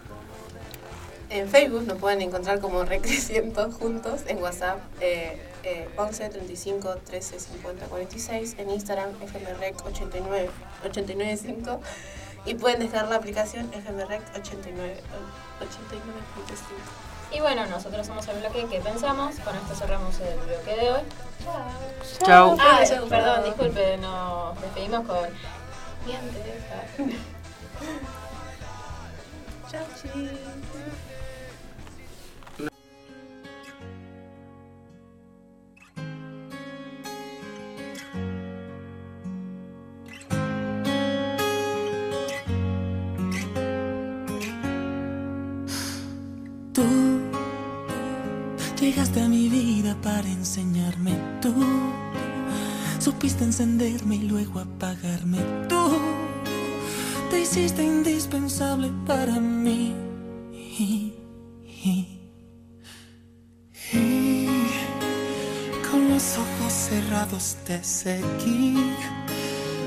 [1.30, 7.40] En Facebook nos pueden encontrar como Recreciendo juntos, en WhatsApp eh, eh, 11 35 13
[7.40, 10.50] 50 46, en Instagram FMREC 89
[10.84, 11.80] 895
[12.46, 15.00] y pueden descargar la aplicación FMREC 89
[15.60, 17.36] 89.5.
[17.36, 19.34] Y bueno, nosotros somos el bloque que pensamos.
[19.40, 21.02] Con esto cerramos el bloque de hoy.
[22.24, 22.56] Chao.
[22.60, 23.06] Ah, Chao.
[23.08, 25.28] perdón, disculpe, nos despedimos con.
[26.06, 26.84] Bien, Teresa.
[29.70, 29.84] Chao,
[50.02, 51.12] para enseñarme.
[51.40, 51.54] Tú
[52.98, 55.38] supiste encenderme y luego apagarme.
[55.68, 55.90] Tú
[57.30, 59.94] te hiciste indispensable para mí.
[65.90, 68.76] Con los ojos cerrados te seguí.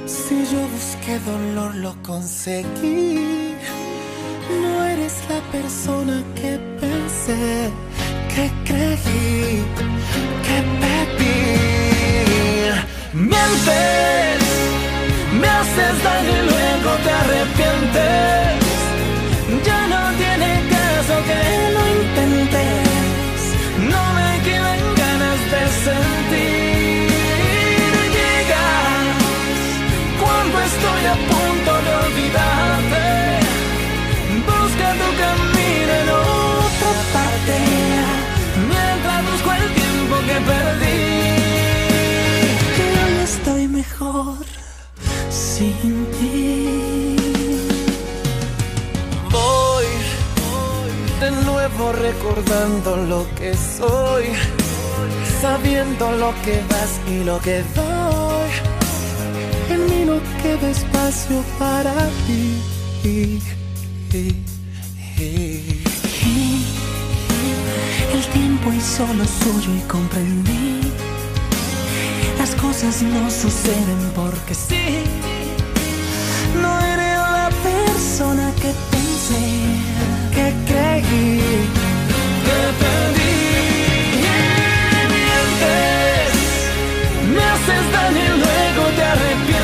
[0.06, 3.56] Si yo busqué dolor, lo conseguí.
[4.62, 7.70] No eres la persona que pensé,
[8.38, 9.64] que creí,
[10.46, 11.42] que pedí.
[13.14, 14.42] Mientes,
[15.40, 18.67] me haces daño y luego te arrepientes.
[45.58, 47.16] Sin ti
[49.32, 49.86] Voy
[51.22, 54.26] de nuevo recordando lo que soy
[55.42, 58.50] Sabiendo lo que das y lo que doy
[59.70, 61.94] En mí no queda espacio para
[62.26, 62.62] ti
[68.14, 70.82] el tiempo hizo lo suyo y comprendí.
[72.40, 75.37] Las cosas no suceden porque sí.
[76.62, 79.46] No eres la persona que pensé,
[80.36, 81.42] que creí,
[82.46, 83.40] que perdí.
[85.14, 86.34] Mientes,
[87.34, 89.57] me haces daño y luego te arrepientes.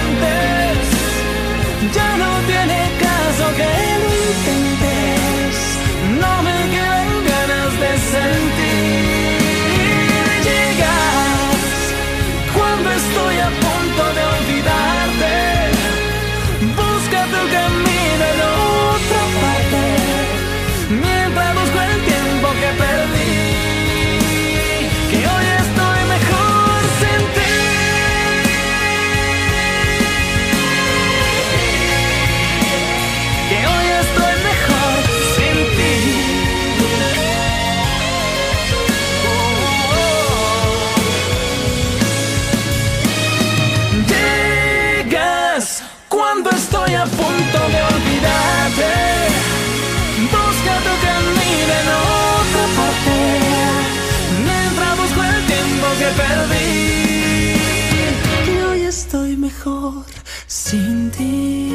[59.64, 60.04] Mejor
[60.48, 61.70] sin ti.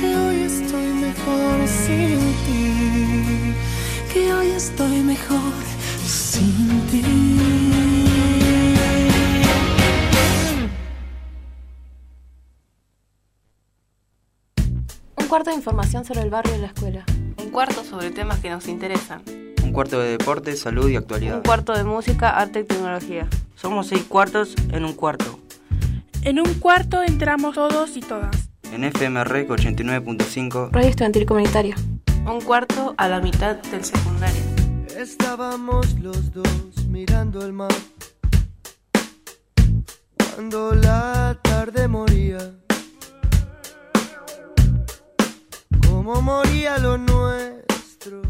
[0.00, 3.54] Que hoy estoy mejor sin ti.
[4.12, 5.52] Que hoy estoy mejor
[6.06, 7.02] sin ti.
[15.16, 17.04] Un cuarto de información sobre el barrio y la escuela.
[17.36, 19.22] Un cuarto sobre temas que nos interesan.
[19.62, 21.36] Un cuarto de deporte, salud y actualidad.
[21.36, 23.28] Un cuarto de música, arte y tecnología.
[23.56, 25.43] Somos seis cuartos en un cuarto.
[26.24, 28.48] En un cuarto entramos todos y todas.
[28.72, 30.70] En FM REC 89.5.
[30.72, 31.76] Radio Estudiantil Comunitaria.
[32.26, 34.40] Un cuarto a la mitad del secundario.
[34.96, 37.74] Estábamos los dos mirando el mar.
[40.34, 42.38] Cuando la tarde moría.
[45.86, 48.22] Como moría lo nuestro.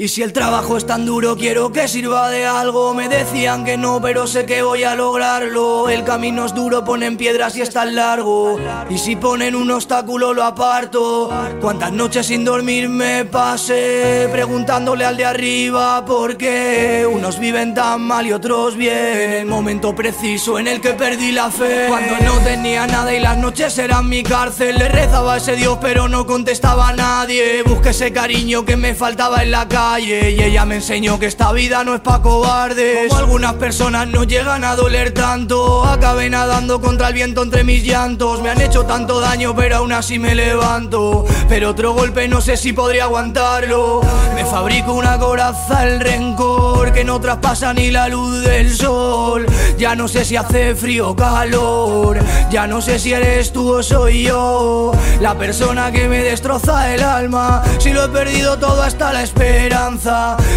[0.00, 2.94] Y si el trabajo es tan duro, quiero que sirva de algo.
[2.94, 5.88] Me decían que no, pero sé que voy a lograrlo.
[5.88, 8.60] El camino es duro, ponen piedras y es tan largo.
[8.88, 11.30] Y si ponen un obstáculo, lo aparto.
[11.60, 17.04] Cuántas noches sin dormir me pasé, preguntándole al de arriba por qué.
[17.12, 19.32] Unos viven tan mal y otros bien.
[19.32, 21.86] El momento preciso en el que perdí la fe.
[21.88, 24.78] Cuando no tenía nada y las noches eran mi cárcel.
[24.78, 27.64] Le rezaba a ese Dios, pero no contestaba a nadie.
[27.64, 29.66] Busqué ese cariño que me faltaba en la
[29.96, 33.08] y ella me enseñó que esta vida no es pa' cobardes.
[33.08, 37.82] Como algunas personas no llegan a doler tanto, acabé nadando contra el viento entre mis
[37.82, 38.42] llantos.
[38.42, 41.24] Me han hecho tanto daño, pero aún así me levanto.
[41.48, 44.02] Pero otro golpe no sé si podría aguantarlo.
[44.34, 49.46] Me fabrico una coraza el rencor que no traspasa ni la luz del sol.
[49.78, 52.18] Ya no sé si hace frío o calor,
[52.50, 54.92] ya no sé si eres tú o soy yo.
[55.20, 59.77] La persona que me destroza el alma, si lo he perdido todo hasta la espera.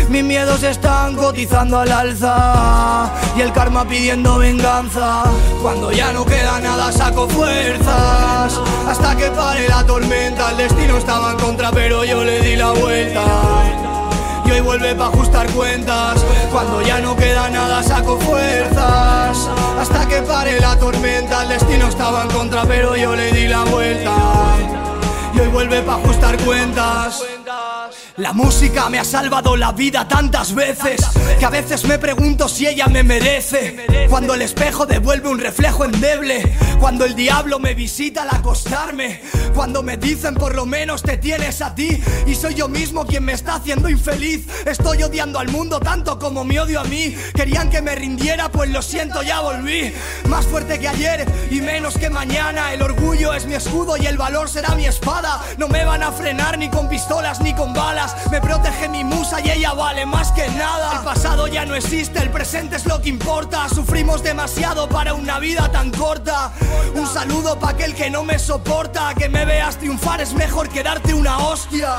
[0.10, 5.24] Mis miedos están cotizando al alza y el karma pidiendo venganza.
[5.62, 10.52] Cuando ya no queda nada saco fuerzas hasta que pare la tormenta.
[10.52, 13.22] El destino estaba en contra pero yo le di la vuelta.
[14.46, 16.26] Y hoy vuelve para ajustar cuentas.
[16.52, 19.50] Cuando ya no queda nada saco fuerzas
[19.80, 21.44] hasta que pare la tormenta.
[21.44, 24.16] El destino estaba en contra pero yo le di la vuelta.
[25.36, 27.22] Y hoy vuelve para ajustar cuentas.
[28.22, 31.02] La música me ha salvado la vida tantas veces
[31.40, 34.08] que a veces me pregunto si ella me merece.
[34.10, 39.22] Cuando el espejo devuelve un reflejo endeble, cuando el diablo me visita al acostarme,
[39.56, 43.26] cuando me dicen por lo menos te tienes a ti y soy yo mismo quien
[43.26, 44.46] me está haciendo infeliz.
[44.68, 47.16] Estoy odiando al mundo tanto como me odio a mí.
[47.34, 49.92] Querían que me rindiera, pues lo siento, ya volví.
[50.30, 52.72] Más fuerte que ayer y menos que mañana.
[52.72, 55.42] El orgullo es mi escudo y el valor será mi espada.
[55.58, 58.11] No me van a frenar ni con pistolas ni con balas.
[58.32, 60.98] Me protege mi musa y ella vale más que nada.
[60.98, 63.68] El pasado ya no existe, el presente es lo que importa.
[63.70, 66.52] Sufrimos demasiado para una vida tan corta.
[66.94, 69.14] Un saludo para aquel que no me soporta.
[69.16, 71.96] Que me veas triunfar es mejor que darte una hostia.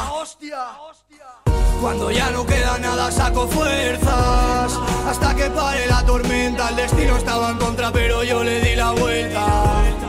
[1.80, 7.50] Cuando ya no queda nada saco fuerzas Hasta que pare la tormenta El destino estaba
[7.50, 10.01] en contra pero yo le di la vuelta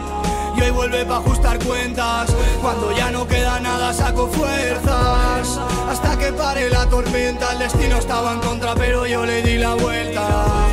[0.65, 2.33] Y vuelve para ajustar cuentas.
[2.61, 5.59] Cuando ya no queda nada saco fuerzas.
[5.89, 9.75] Hasta que pare la tormenta El destino estaba en contra pero yo le di la
[9.75, 10.63] vuelta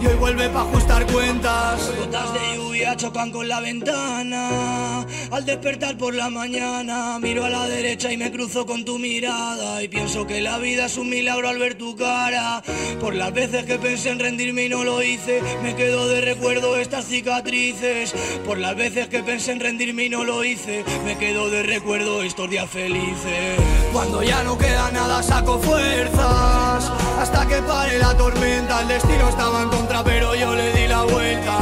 [0.00, 1.92] y hoy vuelve para ajustar cuentas.
[1.98, 5.06] Gotas de lluvia chocan con la ventana.
[5.30, 9.82] Al despertar por la mañana, miro a la derecha y me cruzo con tu mirada.
[9.82, 12.62] Y pienso que la vida es un milagro al ver tu cara.
[13.00, 16.76] Por las veces que pensé en rendirme y no lo hice, me quedo de recuerdo
[16.76, 18.14] estas cicatrices.
[18.46, 22.22] Por las veces que pensé en rendirme y no lo hice, me quedo de recuerdo
[22.22, 23.58] estos días felices.
[23.92, 26.90] Cuando ya no queda nada, saco fuerzas.
[27.18, 31.02] Hasta que pare la tormenta, el destino estaba en contra pero yo le di la
[31.02, 31.58] vuelta.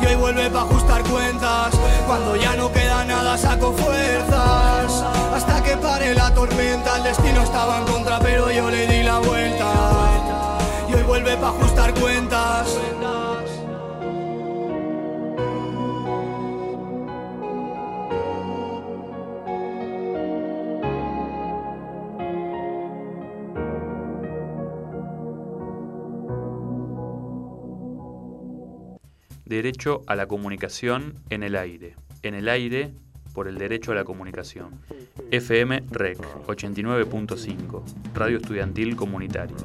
[0.00, 1.72] Y hoy vuelve para ajustar cuentas.
[2.06, 5.04] Cuando ya no queda nada, saco fuerzas.
[5.32, 9.18] Hasta que pare la tormenta, el destino estaba en contra, pero yo le di la
[9.20, 9.72] vuelta.
[10.88, 12.73] Y hoy vuelve para ajustar cuentas.
[29.54, 31.94] Derecho a la comunicación en el aire.
[32.22, 32.92] En el aire
[33.34, 34.80] por el derecho a la comunicación.
[35.30, 37.82] FM REC 89.5,
[38.14, 39.56] Radio Estudiantil Comunitaria.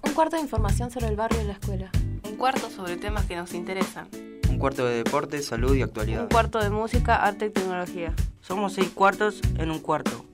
[0.00, 1.90] Un cuarto de información sobre el barrio y la escuela.
[2.22, 4.06] Un cuarto sobre temas que nos interesan.
[4.48, 6.22] Un cuarto de deporte, salud y actualidad.
[6.22, 8.14] Un cuarto de música, arte y tecnología.
[8.42, 10.24] Somos seis cuartos en un cuarto.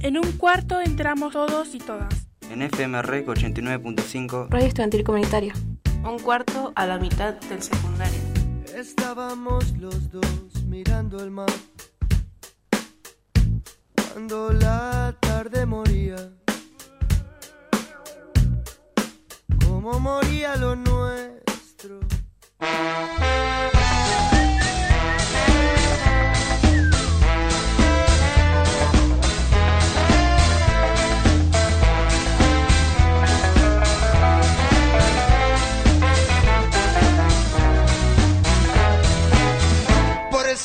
[0.00, 2.12] En un cuarto entramos todos y todas.
[2.50, 4.48] En FM Rec 89.5.
[4.50, 5.54] Radio Estudiantil Comunitaria.
[6.04, 8.20] Un cuarto a la mitad del secundario.
[8.74, 11.50] Estábamos los dos mirando el mar.
[14.12, 16.32] Cuando la tarde moría.
[19.66, 22.00] Como moría lo nuestro.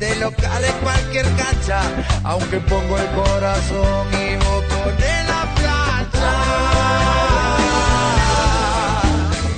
[0.00, 1.82] de local en cualquier cancha,
[2.24, 6.32] aunque pongo el corazón y vos pones la plancha.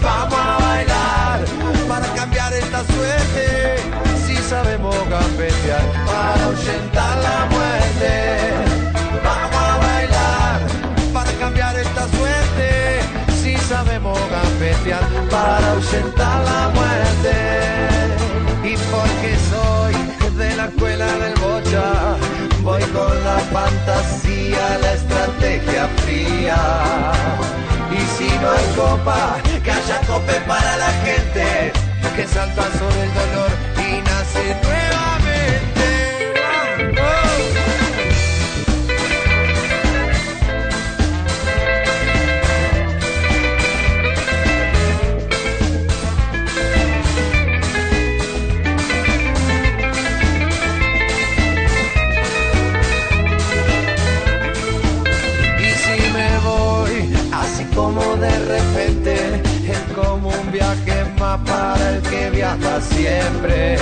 [0.02, 1.40] Vamos a bailar
[1.88, 3.76] para cambiar esta suerte,
[4.26, 8.50] si sabemos gambetear para ahuyentar la muerte.
[9.22, 10.60] Vamos a bailar
[11.14, 13.00] para cambiar esta suerte,
[13.40, 16.81] si sabemos gambetear para ahuyentar la muerte
[29.04, 31.72] que haya cope para la gente,
[32.14, 34.51] que salta sobre el dolor y nace
[62.30, 63.76] viaja siempre.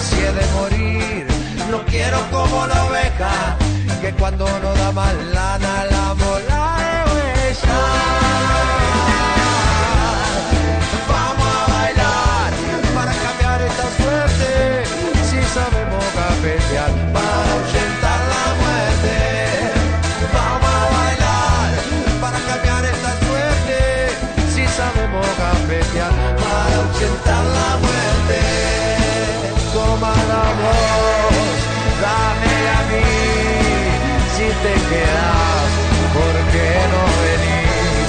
[0.00, 1.26] Si he de morir,
[1.70, 3.56] no quiero como la oveja,
[4.00, 8.23] que cuando no da más lana la mola de huella.
[34.64, 35.70] Te quedas,
[36.14, 38.08] ¿por qué no venís?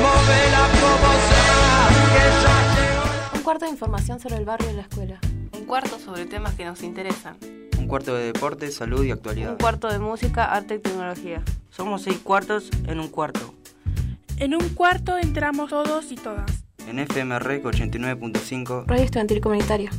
[0.00, 3.36] Móvela como sea, que ya llegó.
[3.36, 5.20] Un cuarto de información sobre el barrio y la escuela.
[5.52, 7.36] Un cuarto sobre temas que nos interesan.
[7.78, 9.50] Un cuarto de deporte, salud y actualidad.
[9.50, 11.42] Un cuarto de música, arte y tecnología.
[11.68, 13.54] Somos seis cuartos en un cuarto.
[14.38, 16.64] En un cuarto entramos todos y todas.
[16.88, 18.86] En FM Rec 89.5.
[18.86, 19.90] Radio Estudiantil Comunitaria.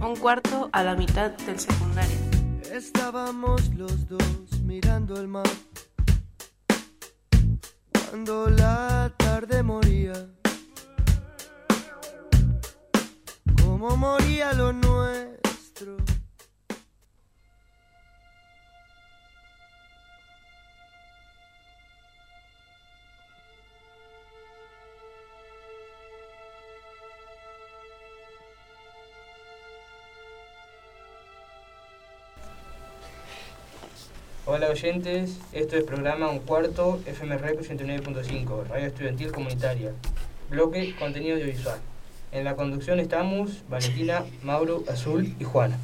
[0.00, 2.29] Un cuarto a la mitad del secundario.
[2.72, 5.50] Estábamos los dos mirando el mar.
[7.92, 10.28] Cuando la tarde moría.
[13.60, 15.39] Como moría lo nuestro.
[34.52, 39.92] Hola oyentes, esto es programa Un Cuarto FMREC 89.5, Radio Estudiantil Comunitaria,
[40.50, 41.78] bloque contenido audiovisual.
[42.32, 45.78] En la conducción estamos Valentina, Mauro, Azul y Juana.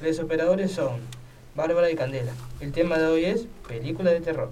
[0.00, 0.98] Los operadores son
[1.54, 2.32] Bárbara y Candela.
[2.58, 4.50] El tema de hoy es película de terror.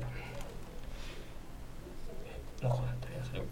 [2.62, 2.76] No
[3.26, 3.42] salió.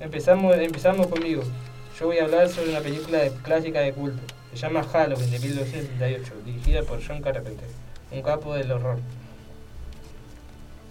[0.00, 1.44] Empezamos, empezamos conmigo.
[1.96, 4.39] Yo voy a hablar sobre una película clásica de culto.
[4.52, 7.68] Se llama Halloween de 1978, dirigida por John Carpenter,
[8.10, 8.98] un capo del horror.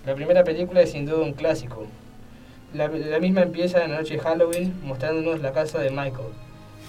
[0.06, 1.86] La primera película es sin duda un clásico.
[2.74, 2.88] La,
[3.20, 6.30] misma empieza en la noche de Halloween mostrándonos la casa de Michael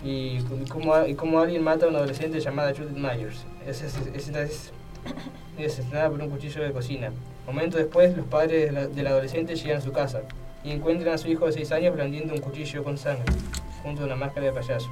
[0.04, 3.44] y, cómo, y cómo alguien mata a una adolescente llamada Judith Myers.
[3.66, 4.72] Es, es, es, es-
[5.58, 7.10] es asesinada por un cuchillo de cocina.
[7.46, 10.22] Momento después, los padres del adolescente llegan a su casa
[10.62, 13.24] y encuentran a su hijo de 6 años blandiendo un cuchillo con sangre,
[13.82, 14.88] junto a una máscara de payaso.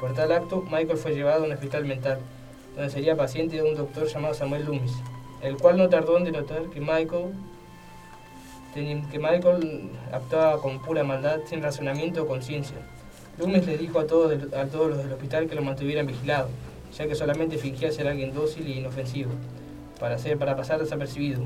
[0.00, 2.18] Por tal acto, Michael fue llevado a un hospital mental.
[2.74, 4.92] donde sería paciente de un doctor llamado Samuel Loomis,
[5.42, 7.34] el cual no tardó en denotar que Michael,
[8.72, 12.76] que Michael actuaba con pura maldad, sin razonamiento o conciencia.
[13.38, 16.48] Loomis le dijo a todos, a todos los del hospital que lo mantuvieran vigilado,
[16.96, 19.32] ya que solamente fingía ser alguien dócil e inofensivo,
[19.98, 21.42] para, hacer, para pasar desapercibido.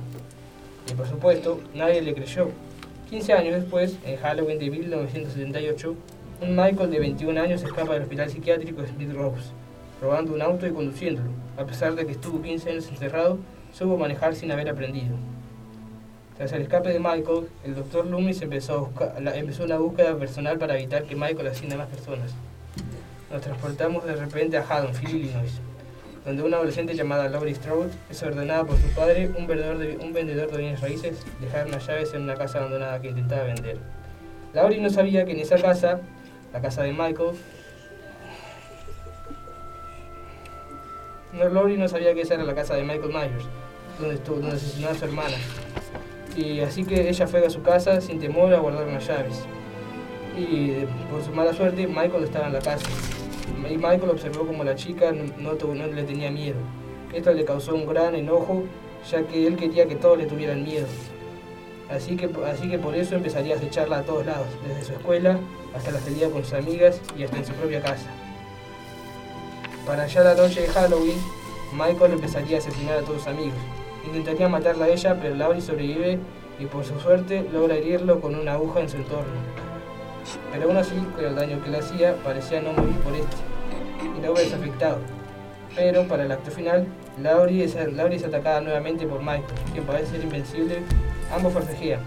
[0.90, 2.50] Y por supuesto, nadie le creyó.
[3.11, 5.94] 15 años después, en Halloween de 1978,
[6.45, 9.51] un Michael de 21 años escapa del hospital psiquiátrico Smith Rose,
[10.01, 11.30] robando un auto y conduciéndolo.
[11.57, 13.38] A pesar de que estuvo 15 años encerrado,
[13.72, 15.16] supo manejar sin haber aprendido.
[16.36, 18.90] Tras el escape de Michael, el doctor Loomis empezó,
[19.62, 22.34] una búsqueda personal para evitar que Michael asesine a más personas.
[23.32, 25.61] Nos transportamos de repente a Haddonfield, Illinois,
[26.26, 30.12] donde una adolescente llamada Laurie Stroud es ordenada por su padre, un vendedor de, un
[30.12, 33.78] vendedor de bienes raíces, dejar unas llaves en una casa abandonada que intentaba vender.
[34.53, 36.01] Laurie no sabía que en esa casa,
[36.55, 37.32] la casa de Michael,
[41.32, 43.44] no, Laurie no sabía que esa era la casa de Michael Myers,
[43.98, 45.34] donde, estuvo, donde asesinó a su hermana.
[46.36, 49.44] Y así que ella fue a su casa sin temor a guardar unas llaves.
[50.38, 52.86] Y por su mala suerte, Michael estaba en la casa.
[53.68, 55.24] Y Michael observó como la chica no,
[55.55, 56.59] no no le tenía miedo.
[57.12, 58.62] Esto le causó un gran enojo,
[59.11, 60.86] ya que él quería que todos le tuvieran miedo.
[61.90, 65.40] Así que, así que por eso empezaría a acecharla a todos lados, desde su escuela
[65.74, 68.06] hasta la salida con sus amigas y hasta en su propia casa.
[69.86, 71.18] Para allá la noche de Halloween,
[71.72, 73.58] Michael empezaría a asesinar a todos sus amigos.
[74.06, 76.18] Intentaría matarla a ella, pero Laurie sobrevive
[76.58, 79.32] y por su suerte logra herirlo con una aguja en su entorno.
[80.52, 83.36] Pero aún así, con el daño que le hacía, parecía no morir por este
[84.16, 84.98] y no verse afectado.
[85.74, 86.86] Pero para el acto final,
[87.20, 90.78] Laurie es, Laurie es atacada nuevamente por Michael, quien parece ser invencible.
[91.34, 92.00] Ambos forcejean.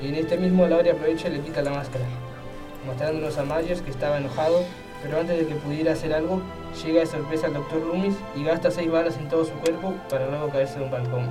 [0.00, 2.04] Y en este mismo Laurie aprovecha y le quita la máscara,
[2.86, 4.62] mostrándonos a Myers que estaba enojado,
[5.02, 6.40] pero antes de que pudiera hacer algo,
[6.84, 7.80] llega de sorpresa el Dr.
[7.86, 11.28] Loomis y gasta seis balas en todo su cuerpo para luego caerse de un balcón.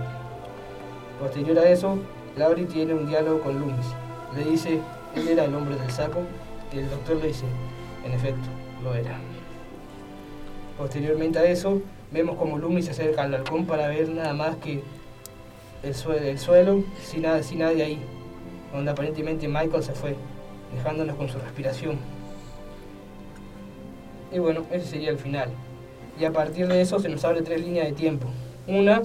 [1.19, 1.97] Posterior a eso,
[2.37, 3.85] Laurie tiene un diálogo con Loomis.
[4.35, 4.79] Le dice,
[5.15, 6.21] él era el hombre del saco,
[6.73, 7.45] y el doctor le dice,
[8.05, 8.47] en efecto,
[8.83, 9.17] lo era.
[10.77, 11.81] Posteriormente a eso,
[12.11, 14.81] vemos como Loomis se acerca al balcón para ver nada más que
[15.83, 17.99] el, sue- el suelo sin, nada, sin nadie ahí,
[18.73, 20.15] donde aparentemente Michael se fue,
[20.75, 21.97] dejándonos con su respiración.
[24.31, 25.49] Y bueno, ese sería el final.
[26.19, 28.27] Y a partir de eso se nos abre tres líneas de tiempo.
[28.67, 29.01] Una,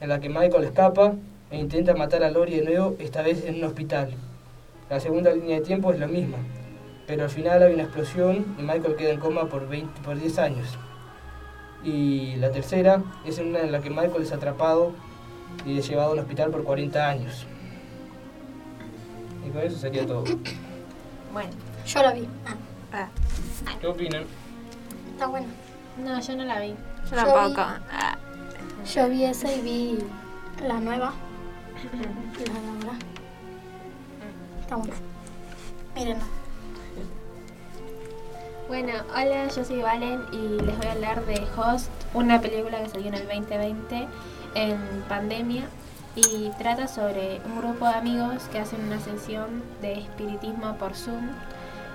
[0.00, 1.14] en la que Michael escapa
[1.50, 4.10] e intenta matar a Lori de nuevo, esta vez en un hospital.
[4.88, 6.38] La segunda línea de tiempo es la misma,
[7.06, 10.38] pero al final hay una explosión y Michael queda en coma por, 20, por 10
[10.38, 10.78] años.
[11.84, 14.92] Y la tercera es una en la que Michael es atrapado
[15.66, 17.46] y es llevado a un hospital por 40 años.
[19.46, 20.24] Y con eso sería todo.
[21.32, 21.50] Bueno,
[21.86, 22.28] Yo la vi.
[22.92, 23.08] ah,
[23.80, 24.24] ¿Qué opinan?
[25.12, 25.46] Está buena.
[25.98, 26.68] No, yo no la vi.
[26.68, 26.76] yo
[27.10, 27.48] Yo tampoco.
[27.48, 27.54] vi-
[27.92, 28.16] Ah,
[28.94, 29.98] Yo vi esa y vi
[30.66, 31.12] la nueva.
[31.92, 32.98] La ahora.
[34.62, 34.94] Está buena.
[35.94, 36.24] Mírenla.
[38.68, 42.88] Bueno, hola, yo soy Valen y les voy a hablar de Host, una película que
[42.88, 44.06] salió en el 2020
[44.54, 44.78] en
[45.08, 45.64] pandemia
[46.16, 51.28] y trata sobre un grupo de amigos que hacen una sesión de espiritismo por Zoom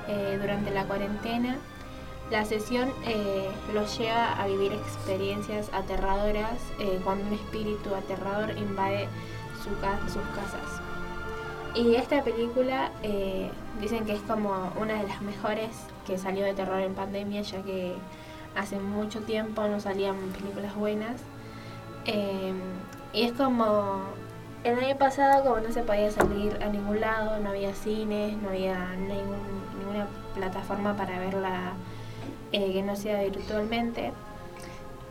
[0.08, 1.58] eh, durante la cuarentena.
[2.32, 9.08] La sesión eh, los lleva a vivir experiencias aterradoras eh, cuando un espíritu aterrador invade
[9.64, 10.82] sus casas.
[11.76, 13.50] Y esta película eh,
[13.82, 15.70] dicen que es como una de las mejores
[16.08, 17.94] que salió de terror en pandemia, ya que
[18.56, 21.22] hace mucho tiempo no salían películas buenas.
[23.16, 24.02] Y es como
[24.64, 28.50] el año pasado, como no se podía salir a ningún lado, no había cines, no
[28.50, 31.74] había ninguna plataforma para verla
[32.52, 34.12] eh, que no sea virtualmente.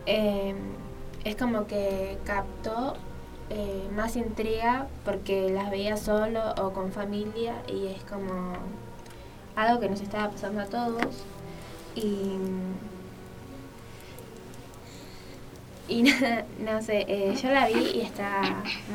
[0.05, 0.55] eh,
[1.23, 2.95] es como que captó
[3.49, 8.53] eh, más intriga porque las veía solo o con familia y es como
[9.55, 11.23] algo que nos estaba pasando a todos
[11.95, 12.37] y
[15.87, 18.41] y nada, no sé eh, yo la vi y está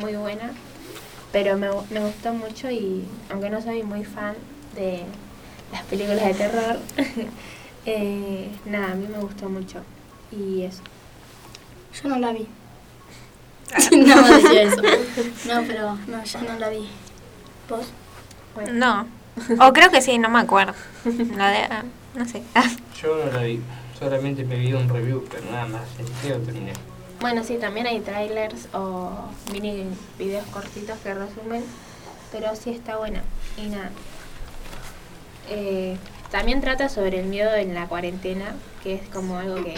[0.00, 0.50] muy buena
[1.32, 4.34] pero me, me gustó mucho y aunque no soy muy fan
[4.74, 5.04] de
[5.72, 6.78] las películas de terror
[7.86, 9.82] eh, nada a mí me gustó mucho
[10.32, 10.82] y eso
[12.02, 12.46] Yo no la vi.
[14.06, 14.82] Más decía eso.
[15.46, 16.88] No, pero no, yo no la vi.
[17.68, 17.86] ¿Vos?
[18.72, 19.06] No.
[19.60, 20.74] O creo que sí, no me acuerdo.
[21.36, 21.84] La de, ah,
[22.14, 22.42] no sé.
[23.00, 23.60] Yo no la vi,
[24.00, 25.82] solamente me vi un review, pero nada más,
[26.24, 26.72] ni lo terminé.
[27.20, 29.12] Bueno, sí, también hay trailers o
[29.52, 29.84] mini
[30.18, 31.62] videos cortitos que resumen,
[32.32, 33.22] pero sí está buena.
[33.58, 33.90] Y nada.
[35.50, 35.98] Eh,
[36.30, 39.74] también trata sobre el miedo en la cuarentena, que es como algo que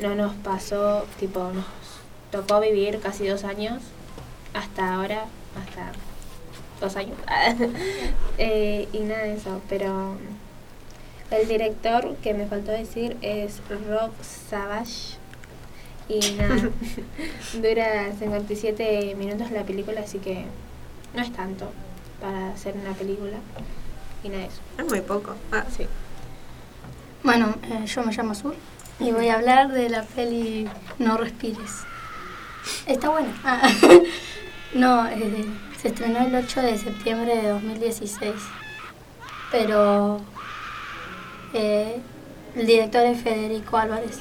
[0.00, 1.66] no nos pasó, tipo, nos
[2.30, 3.82] tocó vivir casi dos años,
[4.54, 5.26] hasta ahora,
[5.60, 5.92] hasta
[6.80, 7.18] dos años.
[8.38, 10.16] Eh, y nada de eso, pero
[11.36, 15.16] el director que me faltó decir es Rob Savage.
[16.08, 16.56] Y nada,
[17.54, 20.44] dura 57 minutos la película, así que
[21.14, 21.70] no es tanto
[22.20, 23.38] para hacer una película.
[24.22, 24.60] Y nada de eso.
[24.78, 25.34] Es muy poco.
[25.52, 25.64] Ah.
[25.74, 25.86] Sí.
[27.22, 28.54] Bueno, eh, yo me llamo Azul
[28.98, 30.68] y voy a hablar de la peli
[30.98, 31.84] No Respires.
[32.86, 33.32] Está buena.
[33.44, 33.70] Ah,
[34.74, 35.44] no, eh,
[35.80, 38.34] se estrenó el 8 de septiembre de 2016.
[39.50, 40.20] Pero
[41.54, 42.00] eh,
[42.56, 44.20] el director es Federico Álvarez.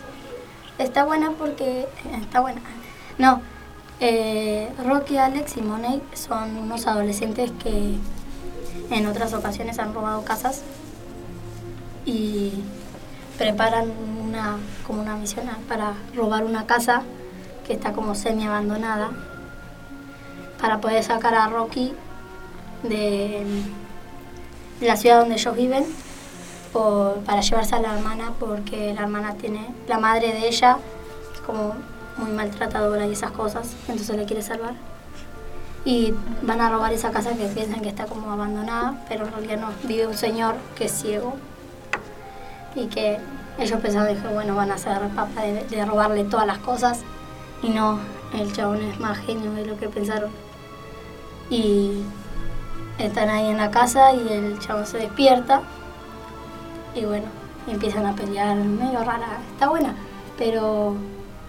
[0.78, 1.88] Está buena porque...
[2.22, 2.62] Está buena.
[3.18, 3.42] No,
[4.00, 7.98] eh, Rocky, Alex y Monet son unos adolescentes que
[8.90, 10.64] en otras ocasiones han robado casas
[12.06, 12.64] y
[13.38, 13.92] preparan
[14.26, 14.58] una
[14.88, 17.04] como una misión para robar una casa
[17.66, 19.12] que está como semi abandonada
[20.60, 21.94] para poder sacar a Rocky
[22.84, 23.46] de,
[24.80, 25.86] de la ciudad donde ellos viven
[26.74, 30.78] para llevarse a la hermana porque la hermana tiene la madre de ella
[31.46, 31.76] como
[32.18, 34.74] muy maltratadora y esas cosas entonces le quiere salvar.
[35.84, 36.14] Y
[36.44, 39.88] van a robar esa casa que piensan que está como abandonada pero en realidad no
[39.88, 41.34] vive un señor que es ciego
[42.76, 43.18] y que
[43.58, 47.00] ellos pensaban que bueno van a ser papá de, de robarle todas las cosas
[47.64, 48.00] y no
[48.34, 50.32] el chabón es más genio de lo que pensaron.
[51.50, 52.04] Y
[52.98, 55.64] están ahí en la casa y el chabón se despierta
[56.96, 57.26] y bueno
[57.68, 59.96] empiezan a pelear medio rara está buena
[60.38, 60.96] pero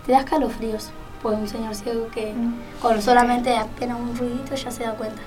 [0.07, 0.91] te da escalofríos
[1.23, 2.35] por un señor ciego que
[2.81, 5.23] con solamente apenas un ruidito ya se da cuenta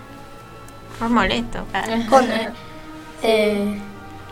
[1.01, 1.59] Es molesto.
[2.09, 2.49] Con eh,
[3.23, 3.79] eh,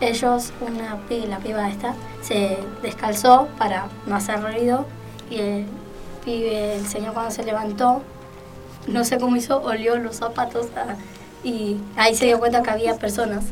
[0.00, 4.86] ellos, una la piba esta, se descalzó para no hacer ruido
[5.30, 5.66] y el
[6.24, 8.02] pibe, el señor cuando se levantó,
[8.86, 10.96] no sé cómo hizo, olió los zapatos ah,
[11.42, 13.44] y ahí se dio cuenta que había personas.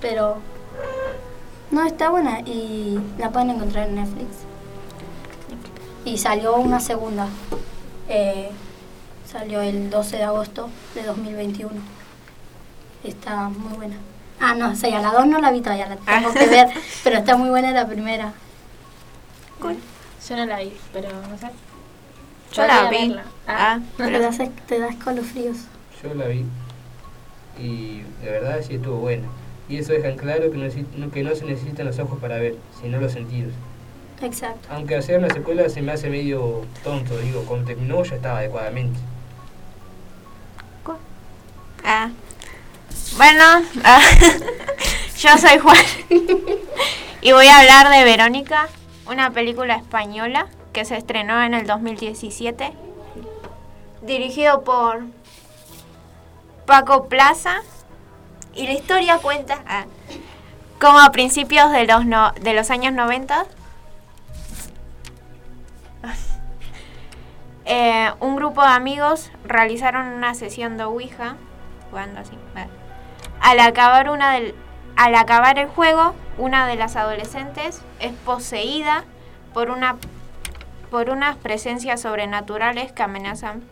[0.00, 0.38] Pero
[1.70, 4.28] no está buena y la pueden encontrar en Netflix.
[6.04, 7.28] Y salió una segunda.
[8.08, 8.50] eh,
[9.30, 11.70] salió el 12 de agosto de 2021.
[13.04, 13.96] Está muy buena.
[14.40, 16.68] Ah, no, o sea, la 2 no la vi todavía, la tengo que ver,
[17.02, 18.32] pero está muy buena la primera.
[20.28, 21.48] Yo no la vi, pero no sé.
[22.52, 23.08] Yo la vi.
[23.08, 23.24] verla.
[23.46, 25.56] Ah, Te das, te das escalofríos.
[26.02, 26.44] Yo la vi
[27.58, 29.28] y de verdad sí estuvo buena.
[29.68, 32.56] Y eso deja en claro que no, que no se necesitan los ojos para ver,
[32.80, 33.52] sino los sentidos.
[34.22, 34.68] Exacto.
[34.70, 38.98] Aunque hacer una secuela se me hace medio tonto, digo, cuando terminó ya estaba adecuadamente.
[41.88, 42.10] Ah.
[43.16, 43.44] Bueno,
[43.84, 44.00] ah,
[45.18, 45.76] yo soy Juan
[47.20, 48.68] y voy a hablar de Verónica,
[49.08, 52.72] una película española que se estrenó en el 2017,
[54.02, 55.04] dirigido por
[56.66, 57.62] Paco Plaza
[58.56, 59.84] y la historia cuenta ah,
[60.80, 63.46] como a principios de los, no- de los años 90
[67.64, 71.36] eh, un grupo de amigos realizaron una sesión de Ouija.
[73.40, 74.54] Al acabar, una del,
[74.96, 79.04] al acabar el juego, una de las adolescentes es poseída
[79.54, 79.96] por, una,
[80.90, 83.62] por unas presencias sobrenaturales que amenazan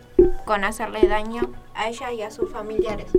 [0.45, 1.43] con hacerle daño
[1.75, 3.11] a ella y a sus familiares.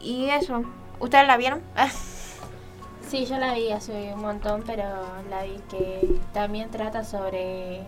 [0.00, 0.64] Y eso,
[0.98, 1.62] ¿ustedes la vieron?
[3.10, 4.84] Sí, yo la vi hace un montón, pero
[5.28, 7.80] la vi que también trata sobre...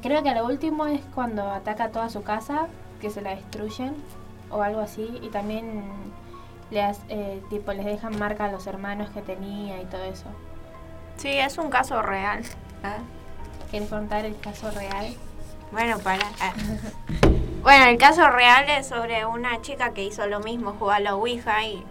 [0.00, 2.68] Creo que lo último es cuando ataca toda su casa,
[3.00, 3.96] que se la destruyen
[4.52, 5.82] o algo así, y también
[6.70, 10.26] les, eh, tipo, les dejan marca a los hermanos que tenía y todo eso.
[11.16, 12.44] Sí, es un caso real.
[13.68, 15.12] ¿Quieres contar el caso real?
[15.72, 16.26] Bueno, para.
[16.40, 16.52] ah.
[17.62, 21.14] Bueno, el caso real es sobre una chica que hizo lo mismo, jugó a la
[21.14, 21.84] Ouija y...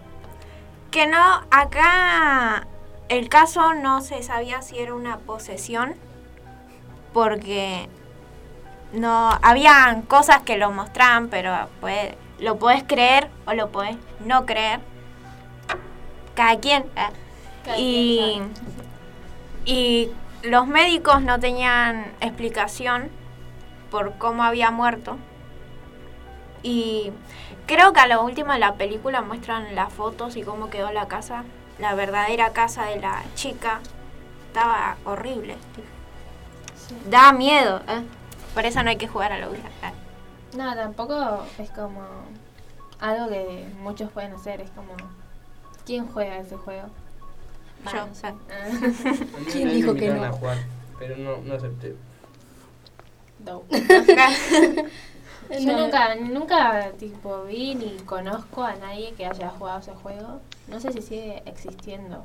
[0.90, 2.66] Que no, acá
[3.08, 5.94] el caso no se sabía si era una posesión,
[7.14, 7.88] porque
[8.92, 14.44] no habían cosas que lo mostraban, pero puede- lo puedes creer o lo puedes no
[14.44, 14.80] creer.
[16.34, 16.84] Cada quien.
[16.96, 17.10] ah.
[17.64, 18.42] Cada y,
[19.64, 20.10] y
[20.42, 23.08] los médicos no tenían explicación
[23.92, 25.18] por cómo había muerto.
[26.64, 27.12] Y
[27.66, 31.06] creo que a lo último de la película muestran las fotos y cómo quedó la
[31.06, 31.44] casa.
[31.78, 33.80] La verdadera casa de la chica
[34.48, 35.56] estaba horrible.
[37.10, 37.82] Da miedo.
[37.86, 38.02] ¿eh?
[38.54, 39.68] Por eso no hay que jugar a la Ouija.
[40.56, 42.02] No, tampoco es como
[42.98, 44.94] algo que muchos pueden hacer, es como
[45.84, 46.88] ¿Quién juega ese juego?
[47.92, 48.06] Yo.
[48.06, 48.12] No mí
[48.50, 48.68] Ah.
[48.68, 50.58] una vez me invitaron a jugar,
[50.98, 51.96] pero no, no acepté.
[53.44, 53.62] No.
[55.60, 60.40] Yo nunca, nunca tipo vi ni conozco a nadie que haya jugado ese juego.
[60.68, 62.24] No sé si sigue existiendo.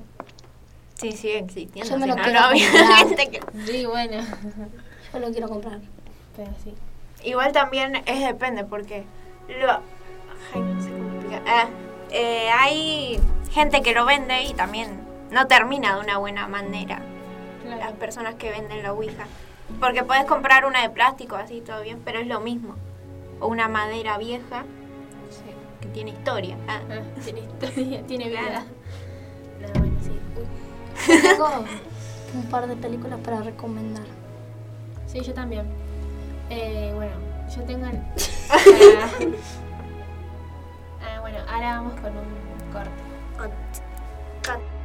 [0.95, 1.89] Sí, sigue existiendo.
[1.91, 2.97] Yo me si lo no, quiero no había comprar.
[3.07, 4.17] gente que- Sí, bueno.
[5.13, 5.79] Yo lo quiero comprar.
[6.35, 6.73] Pero sí.
[7.23, 9.03] Igual también es depende porque
[9.47, 9.71] lo,
[10.53, 11.41] ay, no sé cómo explicar.
[11.47, 11.65] Ah,
[12.11, 13.19] eh, hay
[13.51, 15.01] gente que lo vende y también
[15.31, 17.01] no termina de una buena manera.
[17.67, 19.25] Las personas que venden la Ouija.
[19.79, 22.75] Porque puedes comprar una de plástico así todo bien, pero es lo mismo.
[23.39, 24.63] O una madera vieja
[25.81, 26.57] que tiene historia.
[26.67, 26.79] Ah.
[27.23, 28.65] tiene historia, tiene vida.
[29.77, 30.19] Bueno, sí.
[31.21, 31.49] Tengo
[32.33, 34.05] un par de películas para recomendar.
[35.05, 35.65] Sí, yo también.
[36.49, 37.13] Eh, bueno,
[37.55, 37.85] yo tengo...
[37.85, 38.01] el-
[41.01, 42.91] ah, bueno, ahora vamos con un corte.
[44.43, 44.76] He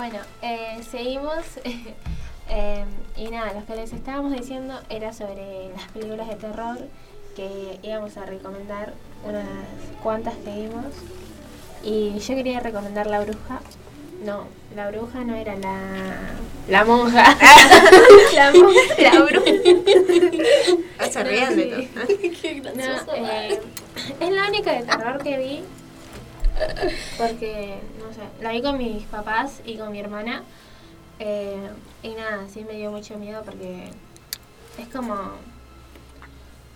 [0.00, 1.44] Bueno, eh, seguimos.
[2.52, 2.84] Eh,
[3.16, 6.78] y nada, lo que les estábamos diciendo era sobre las películas de terror
[7.36, 8.92] que íbamos a recomendar,
[9.24, 9.44] unas
[10.02, 10.86] cuantas que vimos.
[11.84, 13.60] Y yo quería recomendar La Bruja.
[14.24, 15.78] No, La Bruja no era la,
[16.68, 17.22] la monja.
[18.34, 18.80] la monja.
[18.98, 19.50] La bruja.
[21.00, 21.88] Estás No, riendo y sí.
[21.94, 22.06] todo.
[22.42, 23.06] Qué gracioso.
[23.16, 23.60] No, eh,
[24.18, 25.62] es la única de terror que vi.
[27.18, 30.42] Porque, no sé, la vi con mis papás y con mi hermana.
[31.18, 31.70] eh,
[32.02, 33.90] y nada, sí me dio mucho miedo porque
[34.78, 35.14] es como.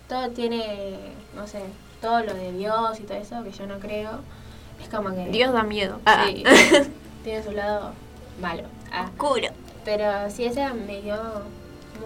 [0.08, 0.98] Todo tiene,
[1.34, 1.60] no sé,
[2.02, 4.20] todo lo de Dios y todo eso que yo no creo.
[4.82, 5.30] Es como que.
[5.30, 5.98] Dios da miedo.
[6.04, 6.26] Ah.
[6.26, 6.44] Sí,
[7.24, 7.92] tiene su lado
[8.40, 8.64] malo.
[8.92, 9.04] Ah.
[9.04, 9.48] Oscuro.
[9.84, 11.16] Pero sí, esa me dio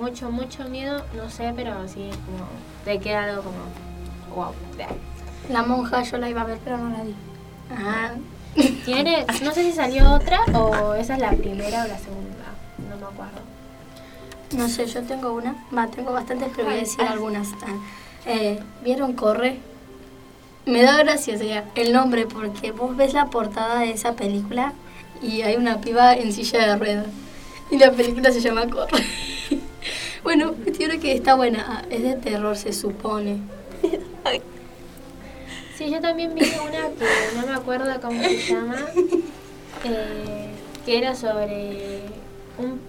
[0.01, 1.05] mucho, mucho miedo.
[1.17, 2.49] No sé, pero sí, como.
[2.85, 3.59] Te queda algo como.
[4.35, 4.55] Wow.
[5.51, 7.15] La monja yo la iba a ver, pero no la vi.
[7.71, 8.13] Ah.
[8.85, 12.29] Tiene, no sé si salió otra o esa es la primera o la segunda.
[12.79, 13.41] No me acuerdo.
[14.57, 15.55] No sé, yo tengo una.
[15.95, 17.49] Tengo bastantes, pero voy a decir algunas.
[17.63, 17.77] Ah,
[18.27, 19.59] eh, ¿Vieron Corre?
[20.67, 24.75] Me da gracia o sea, el nombre porque vos ves la portada de esa película
[25.23, 27.07] y hay una piba en silla de ruedas.
[27.71, 29.05] Y la película se llama Corre.
[30.25, 31.65] bueno, cuestión que está buena.
[31.69, 33.39] Ah, es de terror, se supone.
[35.79, 37.07] Sí, yo también vi una que
[37.37, 38.75] no me acuerdo cómo se llama,
[39.85, 40.51] eh,
[40.85, 42.01] que era sobre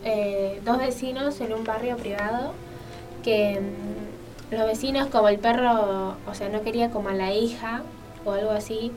[0.03, 2.53] eh, dos vecinos en un barrio privado,
[3.23, 7.83] que mm, los vecinos, como el perro, o sea, no quería como a la hija
[8.25, 8.91] o algo así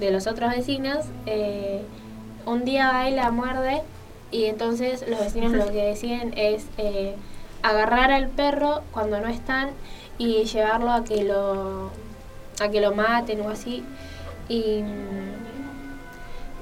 [0.00, 1.82] de los otros vecinos, eh,
[2.46, 3.82] un día va y la muerde
[4.32, 6.66] y entonces los vecinos lo que deciden es
[7.62, 9.68] agarrar al perro cuando no están
[10.18, 11.92] y llevarlo a que lo
[12.60, 13.84] a que lo maten o así
[14.48, 14.82] y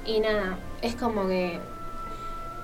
[0.05, 1.59] y nada es como que,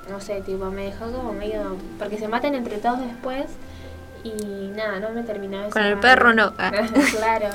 [0.10, 1.76] no sé, tipo, me dejó como medio...
[1.98, 3.46] Porque se matan entre todos después
[4.24, 6.54] y nada, no me terminaba Con el perro no.
[6.60, 6.72] Ah.
[7.18, 7.50] claro.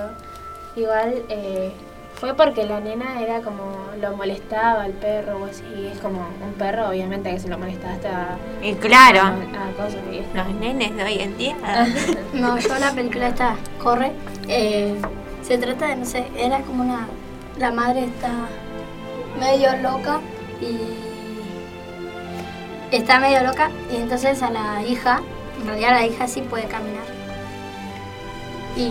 [0.74, 1.70] Igual eh,
[2.16, 6.18] fue porque la nena era como, lo molestaba al perro o así, y es como
[6.44, 8.38] un perro obviamente que se lo molestaba hasta...
[8.62, 9.20] Y claro.
[9.20, 9.28] a-
[9.68, 10.36] a cosas y esto.
[10.36, 11.56] Los nenes de hoy en día.
[12.34, 14.10] No, yo la película esta, Corre,
[14.48, 14.96] eh,
[15.46, 17.06] se trata de, no sé, era como una...
[17.58, 18.30] La madre está
[19.38, 20.20] medio loca
[20.60, 20.78] y...
[22.90, 25.20] Está medio loca y entonces a la hija,
[25.60, 27.04] en realidad la hija sí puede caminar.
[28.76, 28.90] Y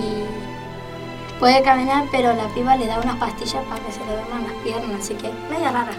[1.40, 4.54] puede caminar, pero la piba le da unas pastillas para que se le duerman las
[4.64, 5.92] piernas, así que media rara,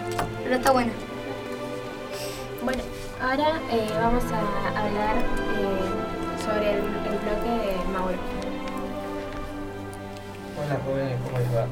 [0.43, 0.91] pero está buena.
[2.63, 2.81] Bueno,
[3.21, 5.17] ahora eh, vamos a hablar
[5.55, 8.36] eh, sobre el, el bloque de Mauro.
[10.59, 11.67] Hola jóvenes, ¿cómo les va?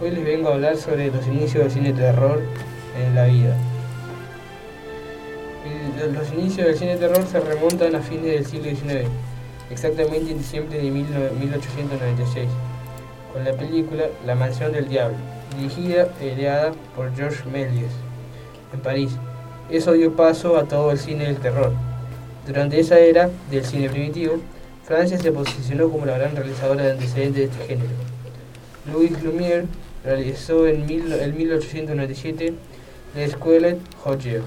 [0.00, 2.40] Hoy les vengo a hablar sobre los inicios del cine de terror
[2.98, 3.54] en la vida.
[6.10, 9.10] Los inicios del cine de terror se remontan a fines del siglo XIX,
[9.70, 12.48] exactamente en diciembre de 19- 1896,
[13.34, 15.18] con la película La Mansión del Diablo,
[15.58, 17.92] dirigida e ideada por Georges Méliès,
[18.72, 19.10] en París.
[19.68, 21.72] Eso dio paso a todo el cine del terror.
[22.46, 24.36] Durante esa era del cine primitivo,
[24.86, 27.90] Francia se posicionó como la gran realizadora de antecedentes de este género.
[28.92, 29.64] Louis Lumière
[30.04, 32.54] realizó en, mil- en 1897
[33.16, 33.74] la escuela
[34.04, 34.44] Hodgeux.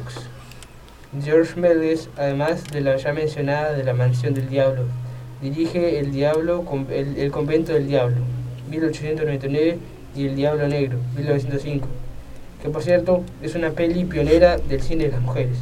[1.23, 4.83] Georges Méliès, además de la ya mencionada de la Mansión del Diablo,
[5.41, 8.17] dirige El Diablo, el Convento del Diablo,
[8.69, 9.77] 1899,
[10.15, 11.87] y El Diablo Negro, 1905,
[12.63, 15.57] que por cierto es una peli pionera del cine de las mujeres.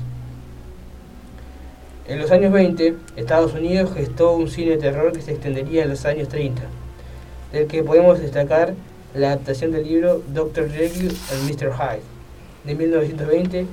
[2.08, 5.90] En los años 20, Estados Unidos gestó un cine de terror que se extendería en
[5.90, 6.62] los años 30,
[7.52, 8.74] del que podemos destacar
[9.14, 10.70] la adaptación del libro Dr.
[10.72, 11.74] Jekyll and Mr.
[11.74, 12.02] Hyde,
[12.64, 13.66] de 1920,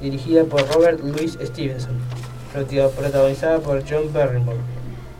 [0.00, 1.98] dirigida por Robert Louis Stevenson,
[2.54, 4.58] prota- protagonizada por John Barrymore.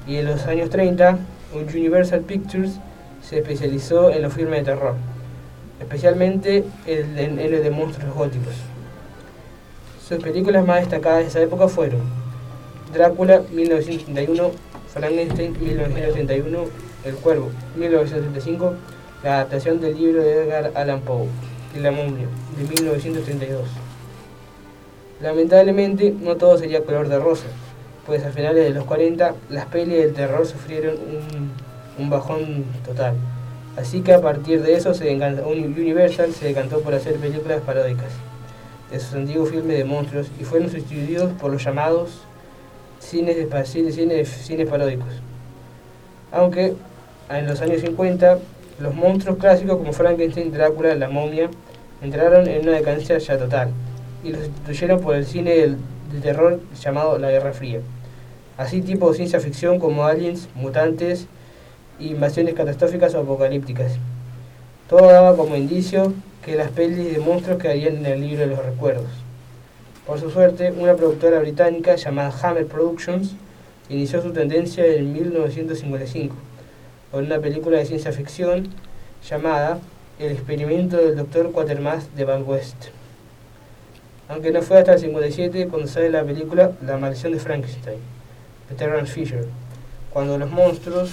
[0.07, 1.19] Y en los años 30,
[1.55, 2.73] Universal Pictures
[3.23, 4.95] se especializó en los filmes de terror,
[5.81, 8.55] especialmente en, los de monstruos góticos.
[10.07, 12.01] Sus películas más destacadas de esa época fueron
[12.95, 14.53] Drácula 1931,
[14.87, 16.59] Frankenstein 1931,
[17.05, 18.75] El Cuervo 1935,
[19.25, 21.27] la adaptación del libro de Edgar Allan Poe
[21.75, 23.67] y La de 1932.
[25.21, 27.47] Lamentablemente no todo sería color de rosa,
[28.07, 31.51] pues a finales de los 40 las pelis del terror sufrieron un,
[31.99, 33.17] un bajón total.
[33.77, 38.13] Así que a partir de eso Universal se decantó por hacer películas paródicas
[38.93, 42.23] de sus antiguos filmes de monstruos y fueron sustituidos por los llamados
[43.05, 45.09] cines, de, pa- cine- cine- cines paródicos.
[46.33, 46.75] Aunque
[47.31, 48.39] en los años 50
[48.81, 51.49] los monstruos clásicos como Frankenstein, Drácula, la momia
[52.03, 53.71] entraron en una decadencia ya total
[54.25, 55.77] y los sustituyeron por el cine del,
[56.13, 57.81] de terror llamado la Guerra Fría.
[58.57, 61.27] Así tipo de ciencia ficción como aliens, mutantes,
[62.01, 63.93] invasiones catastróficas o apocalípticas.
[64.89, 66.13] Todo daba como indicio
[66.45, 69.07] que las pelis de monstruos quedarían en el libro de los recuerdos.
[70.07, 73.37] Por su suerte, una productora británica llamada Hammer Productions
[73.89, 76.35] inició su tendencia en 1955
[77.11, 78.69] con una película de ciencia ficción
[79.27, 79.79] llamada
[80.19, 81.53] El experimento del Dr.
[81.53, 82.89] Quatermass de Van West.
[84.29, 87.99] Aunque no fue hasta el 57 cuando sale la película La maldición de Frankenstein,
[88.69, 89.47] de Terrence Fisher,
[90.11, 91.13] cuando los monstruos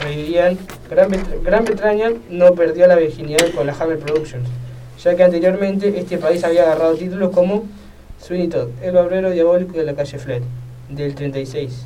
[0.00, 0.58] revivían.
[0.88, 1.10] Gran,
[1.42, 4.48] Gran Bretaña no perdió la virginidad con la Hammer Productions,
[5.04, 7.64] ya que anteriormente este país había agarrado títulos como
[8.18, 10.42] Sweeney Todd, El Babrero Diabólico de la calle Flet,
[10.88, 11.84] del 36,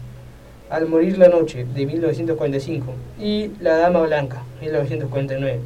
[0.71, 5.59] Al Morir la Noche, de 1945, y La Dama Blanca, 1949.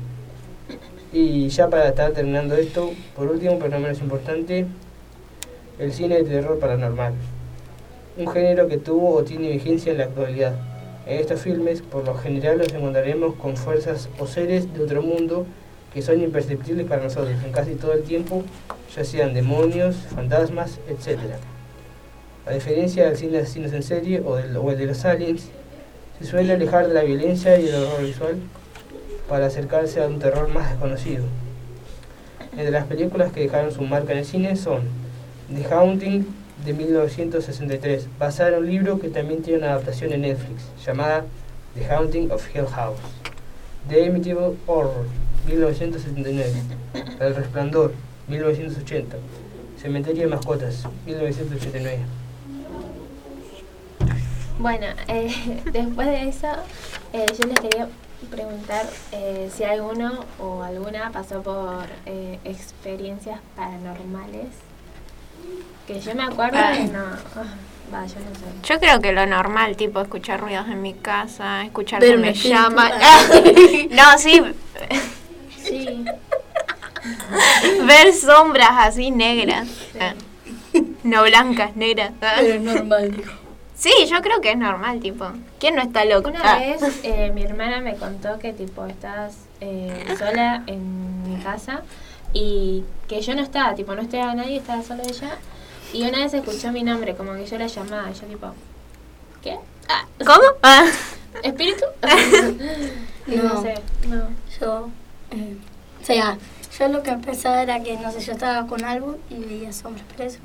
[1.13, 4.65] Y ya para estar terminando esto, por último, pero no menos importante,
[5.79, 7.13] el cine de terror paranormal.
[8.17, 10.55] Un género que tuvo o tiene vigencia en la actualidad.
[11.07, 15.45] En estos filmes, por lo general, nos encontraremos con fuerzas o seres de otro mundo
[15.93, 18.43] que son imperceptibles para nosotros en casi todo el tiempo,
[18.97, 21.19] ya sean demonios, fantasmas, etc.
[22.47, 25.45] A diferencia del cine de asesinos en serie o, del- o de los aliens,
[26.19, 28.37] se suele alejar de la violencia y el horror visual
[29.29, 31.25] para acercarse a un terror más desconocido.
[32.53, 34.83] Entre las películas que dejaron su marca en el cine son
[35.55, 36.27] The Haunting
[36.65, 41.25] de 1963, basada en un libro que también tiene una adaptación en Netflix, llamada
[41.75, 42.99] The Haunting of Hill House.
[43.89, 45.07] The Amityville Horror,
[45.47, 46.53] 1979.
[47.21, 47.93] El Resplandor,
[48.29, 49.17] 1980.
[49.81, 51.99] Cementerio de Mascotas, 1989.
[54.59, 56.47] Bueno, eh, después de eso,
[57.13, 57.89] eh, yo les quería
[58.31, 64.47] preguntar eh, si alguno o alguna pasó por eh, experiencias paranormales.
[65.87, 66.73] Que yo me acuerdo Ah.
[66.75, 67.01] que no.
[67.01, 67.55] ah,
[67.93, 68.73] Va, yo no sé.
[68.73, 72.93] Yo creo que lo normal, tipo escuchar ruidos en mi casa, escuchar que me llaman.
[73.91, 74.41] No, sí,
[75.65, 76.05] Sí.
[77.87, 79.69] ver sombras así negras.
[80.01, 80.15] Ah.
[81.03, 82.13] No blancas, negras.
[82.21, 82.35] Ah.
[82.39, 83.33] Pero es normal, digo.
[83.75, 85.27] Sí, yo creo que es normal, tipo.
[85.59, 86.29] ¿Quién no está loco?
[86.31, 86.59] Una Ah.
[86.59, 91.83] vez eh, mi hermana me contó que tipo estabas eh, sola en mi casa
[92.33, 95.37] y que yo no estaba, tipo no estaba nadie, estaba solo ella.
[95.93, 98.55] Y una vez escuchó mi nombre, como que yo la llamaba, y yo tipo,
[99.43, 99.59] ¿qué?
[99.89, 100.43] Ah, ¿Cómo?
[100.63, 100.87] Ah.
[101.43, 101.85] ¿Espíritu?
[103.27, 103.43] No.
[103.45, 103.75] no sé,
[104.09, 104.29] no.
[104.61, 104.89] Yo,
[106.15, 106.39] sea,
[106.79, 110.05] yo lo que pensaba era que, no sé, yo estaba con algo y veía sombras,
[110.17, 110.39] pero eso.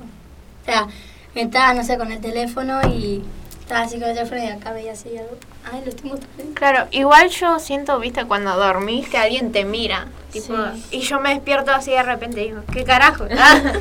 [0.62, 0.86] O sea,
[1.34, 3.22] me estaba, no sé, con el teléfono y
[3.60, 5.36] estaba así con el teléfono y acá veía así algo.
[5.70, 6.54] Ay, lo estoy mostrando.
[6.54, 10.06] Claro, igual yo siento, viste, cuando dormís que alguien te mira.
[10.32, 10.84] Tipo, Sí.
[10.98, 13.24] Y yo me despierto así de repente y digo, ¿qué carajo?
[13.38, 13.72] Ah.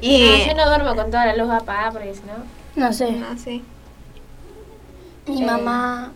[0.00, 2.34] y No, yo no duermo con toda la luz apagada porque si no...
[2.86, 3.10] No sé.
[3.12, 3.64] No, sí.
[5.26, 5.46] Mi Eh.
[5.46, 6.12] mamá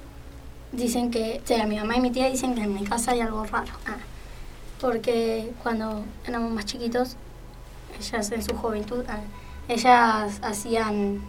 [0.70, 3.20] dicen que, o sea, mi mamá y mi tía dicen que en mi casa hay
[3.20, 3.72] algo raro.
[3.86, 3.96] Ah,
[4.82, 7.16] porque cuando éramos más chiquitos,
[8.00, 9.20] ellas en su juventud, ah,
[9.68, 11.20] ellas hacían,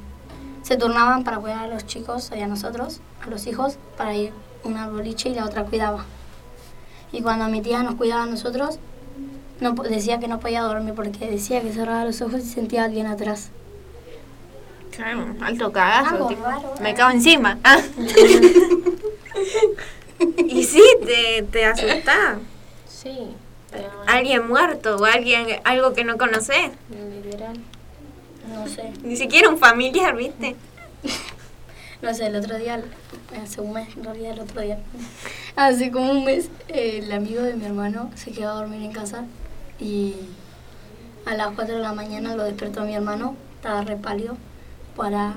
[0.63, 4.33] se turnaban para cuidar a los chicos y a nosotros, a los hijos, para ir
[4.63, 6.03] una boliche y la otra cuidaba.
[7.11, 8.79] Y cuando mi tía nos cuidaba a nosotros,
[9.61, 12.85] no, decía que no podía dormir porque decía que cerraba los ojos y sentía a
[12.85, 13.51] alguien atrás.
[14.89, 16.15] Claro, alto cagazo.
[16.15, 16.95] Algo tipo, raro, me eh.
[16.95, 17.59] cago encima.
[17.63, 17.79] Ah.
[20.37, 22.37] y sí, te, te asustás.
[22.87, 23.35] Sí,
[24.07, 26.71] Alguien muerto o alguien, algo que no conoces.
[27.23, 27.57] literal.
[28.47, 28.91] No sé.
[29.03, 30.55] Ni siquiera un familiar, ¿viste?
[32.01, 32.83] No sé, el otro día,
[33.41, 34.77] hace un mes, en realidad el otro día,
[35.55, 38.91] hace como un mes, eh, el amigo de mi hermano se quedó a dormir en
[38.91, 39.23] casa
[39.79, 40.15] y
[41.25, 44.35] a las 4 de la mañana lo despertó mi hermano, estaba re pálido,
[44.97, 45.35] para,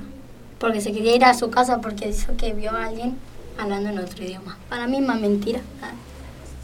[0.58, 3.16] porque se quería ir a su casa porque dijo que vio a alguien
[3.58, 4.58] hablando en otro idioma.
[4.68, 5.60] Para mí es más mentira.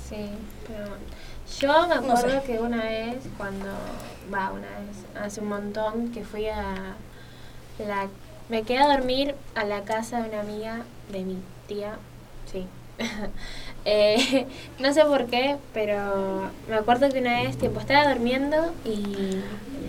[0.08, 0.30] Sí,
[0.66, 0.96] pero
[1.62, 2.46] yo me No acuerdo sé.
[2.46, 3.66] que una vez, cuando,
[4.32, 6.94] va, una vez, hace un montón, que fui a
[7.78, 8.08] la,
[8.48, 11.38] me quedé a dormir a la casa de una amiga de mi
[11.68, 11.94] tía,
[12.50, 12.66] sí.
[13.84, 14.46] Eh,
[14.78, 19.38] no sé por qué, pero me acuerdo que una vez, tipo, estaba durmiendo y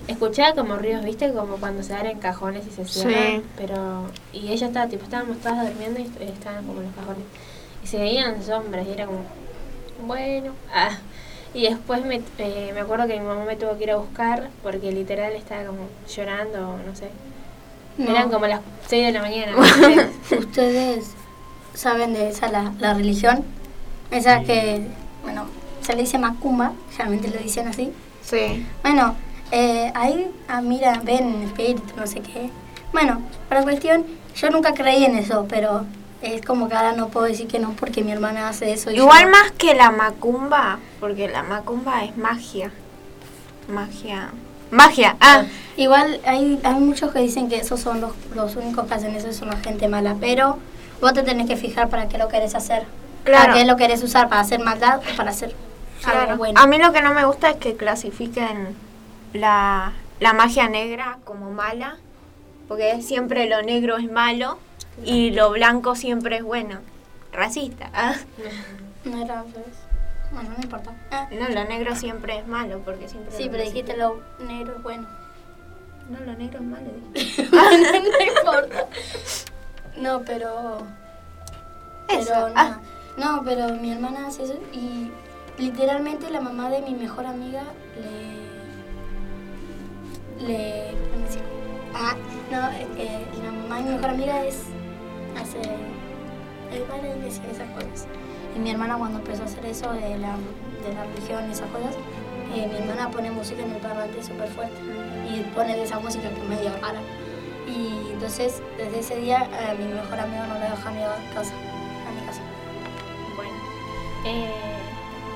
[0.08, 1.32] escuchaba como ruidos, ¿viste?
[1.32, 3.44] Como cuando se abren cajones y se cierran, Sí.
[3.56, 7.24] pero, y ella estaba, tipo, estábamos todas durmiendo y est- estaban como los cajones.
[7.84, 9.20] Y se veían sombras y era como,
[10.08, 10.54] bueno.
[10.74, 10.98] Ah.
[11.54, 14.50] Y después me, eh, me acuerdo que mi mamá me tuvo que ir a buscar
[14.64, 17.10] porque literal estaba como llorando, no sé.
[17.98, 18.10] No.
[18.10, 19.54] Eran como las 6 de la mañana.
[20.38, 21.12] Ustedes
[21.74, 23.44] saben de esa la, la religión,
[24.12, 24.88] esa que,
[25.24, 25.46] bueno,
[25.82, 27.92] se le dice macumba, realmente lo dicen así.
[28.24, 28.66] Sí.
[28.82, 29.16] Bueno,
[29.52, 32.50] eh, ahí, ah, mira, ven espíritu, no sé qué.
[32.92, 35.86] Bueno, para cuestión, yo nunca creí en eso, pero
[36.24, 38.90] es como que ahora no puedo decir que no porque mi hermana hace eso.
[38.92, 42.72] y Igual yo- más que la macumba, porque la macumba es magia.
[43.68, 44.32] Magia.
[44.72, 45.44] Magia, ah.
[45.78, 49.32] Igual hay, hay muchos que dicen que esos son los, los únicos que hacen eso,
[49.34, 50.58] son la gente mala, pero
[51.02, 52.84] vos te tenés que fijar para qué lo querés hacer.
[53.24, 53.46] Claro.
[53.48, 54.30] ¿Para qué lo querés usar?
[54.30, 55.56] ¿Para hacer maldad o para hacer
[56.06, 56.38] algo Claro.
[56.38, 56.60] bueno?
[56.60, 58.76] A mí lo que no me gusta es que clasifiquen
[59.34, 61.98] la, la magia negra como mala,
[62.68, 64.58] porque siempre lo negro es malo
[65.04, 66.80] y lo blanco siempre es bueno.
[67.32, 67.90] Racista.
[67.94, 68.16] ah.
[69.06, 69.66] No era pues,
[70.32, 70.94] Bueno, no importa.
[71.12, 74.84] Ah, No, lo negro siempre es malo, porque siempre sí, pero dijiste lo negro es
[74.84, 75.08] bueno.
[76.10, 76.88] No, lo negro es malo.
[77.52, 78.86] no importa.
[79.98, 80.78] No, pero.
[82.08, 82.54] Eso, Pero no.
[82.56, 82.80] ah.
[83.18, 85.12] No, pero mi hermana hace eso y
[85.58, 87.64] literalmente la mamá de mi mejor amiga
[90.40, 90.48] le.
[90.48, 90.92] le.
[91.12, 91.50] ¿cómo se llama?
[91.94, 92.16] Ah,
[92.52, 94.64] no, eh, la mamá de mi mejor amiga es.
[95.40, 95.60] Hace.
[95.60, 98.08] es va a iglesia, esas cosas.
[98.56, 100.36] Y mi hermana cuando empezó a hacer eso de la,
[100.84, 101.96] de la religión, esas cosas,
[102.56, 104.78] eh, mi hermana pone música en el parlante súper fuerte
[105.30, 107.02] y pone esa música que es medio rara.
[107.68, 112.12] Y entonces, desde ese día, a mi mejor amigo no le deja a casa, a
[112.12, 112.42] mi casa.
[113.36, 113.54] Bueno,
[114.26, 114.52] eh,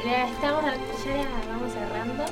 [0.05, 2.23] ya estamos, ya vamos cerrando,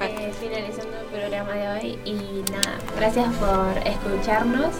[0.00, 4.74] eh, finalizando el programa de hoy y nada, gracias por escucharnos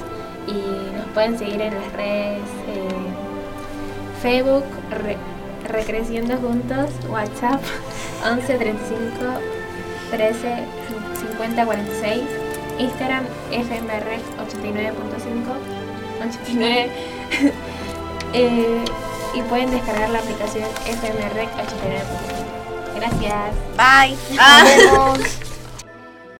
[0.46, 2.88] y nos pueden seguir en las redes eh,
[4.22, 5.16] Facebook, Re-
[5.68, 7.60] Recreciendo Juntos, WhatsApp
[8.24, 9.08] 11 35
[10.10, 10.54] 13
[11.30, 12.20] 50 46,
[12.78, 14.06] Instagram FMR
[14.48, 14.92] 89.5
[16.28, 16.90] 89
[18.34, 18.84] eh,
[19.34, 22.00] y pueden descargar la aplicación FMREC 89.
[22.96, 23.54] Gracias.
[23.76, 24.16] Bye.
[24.36, 25.18] Nos vemos.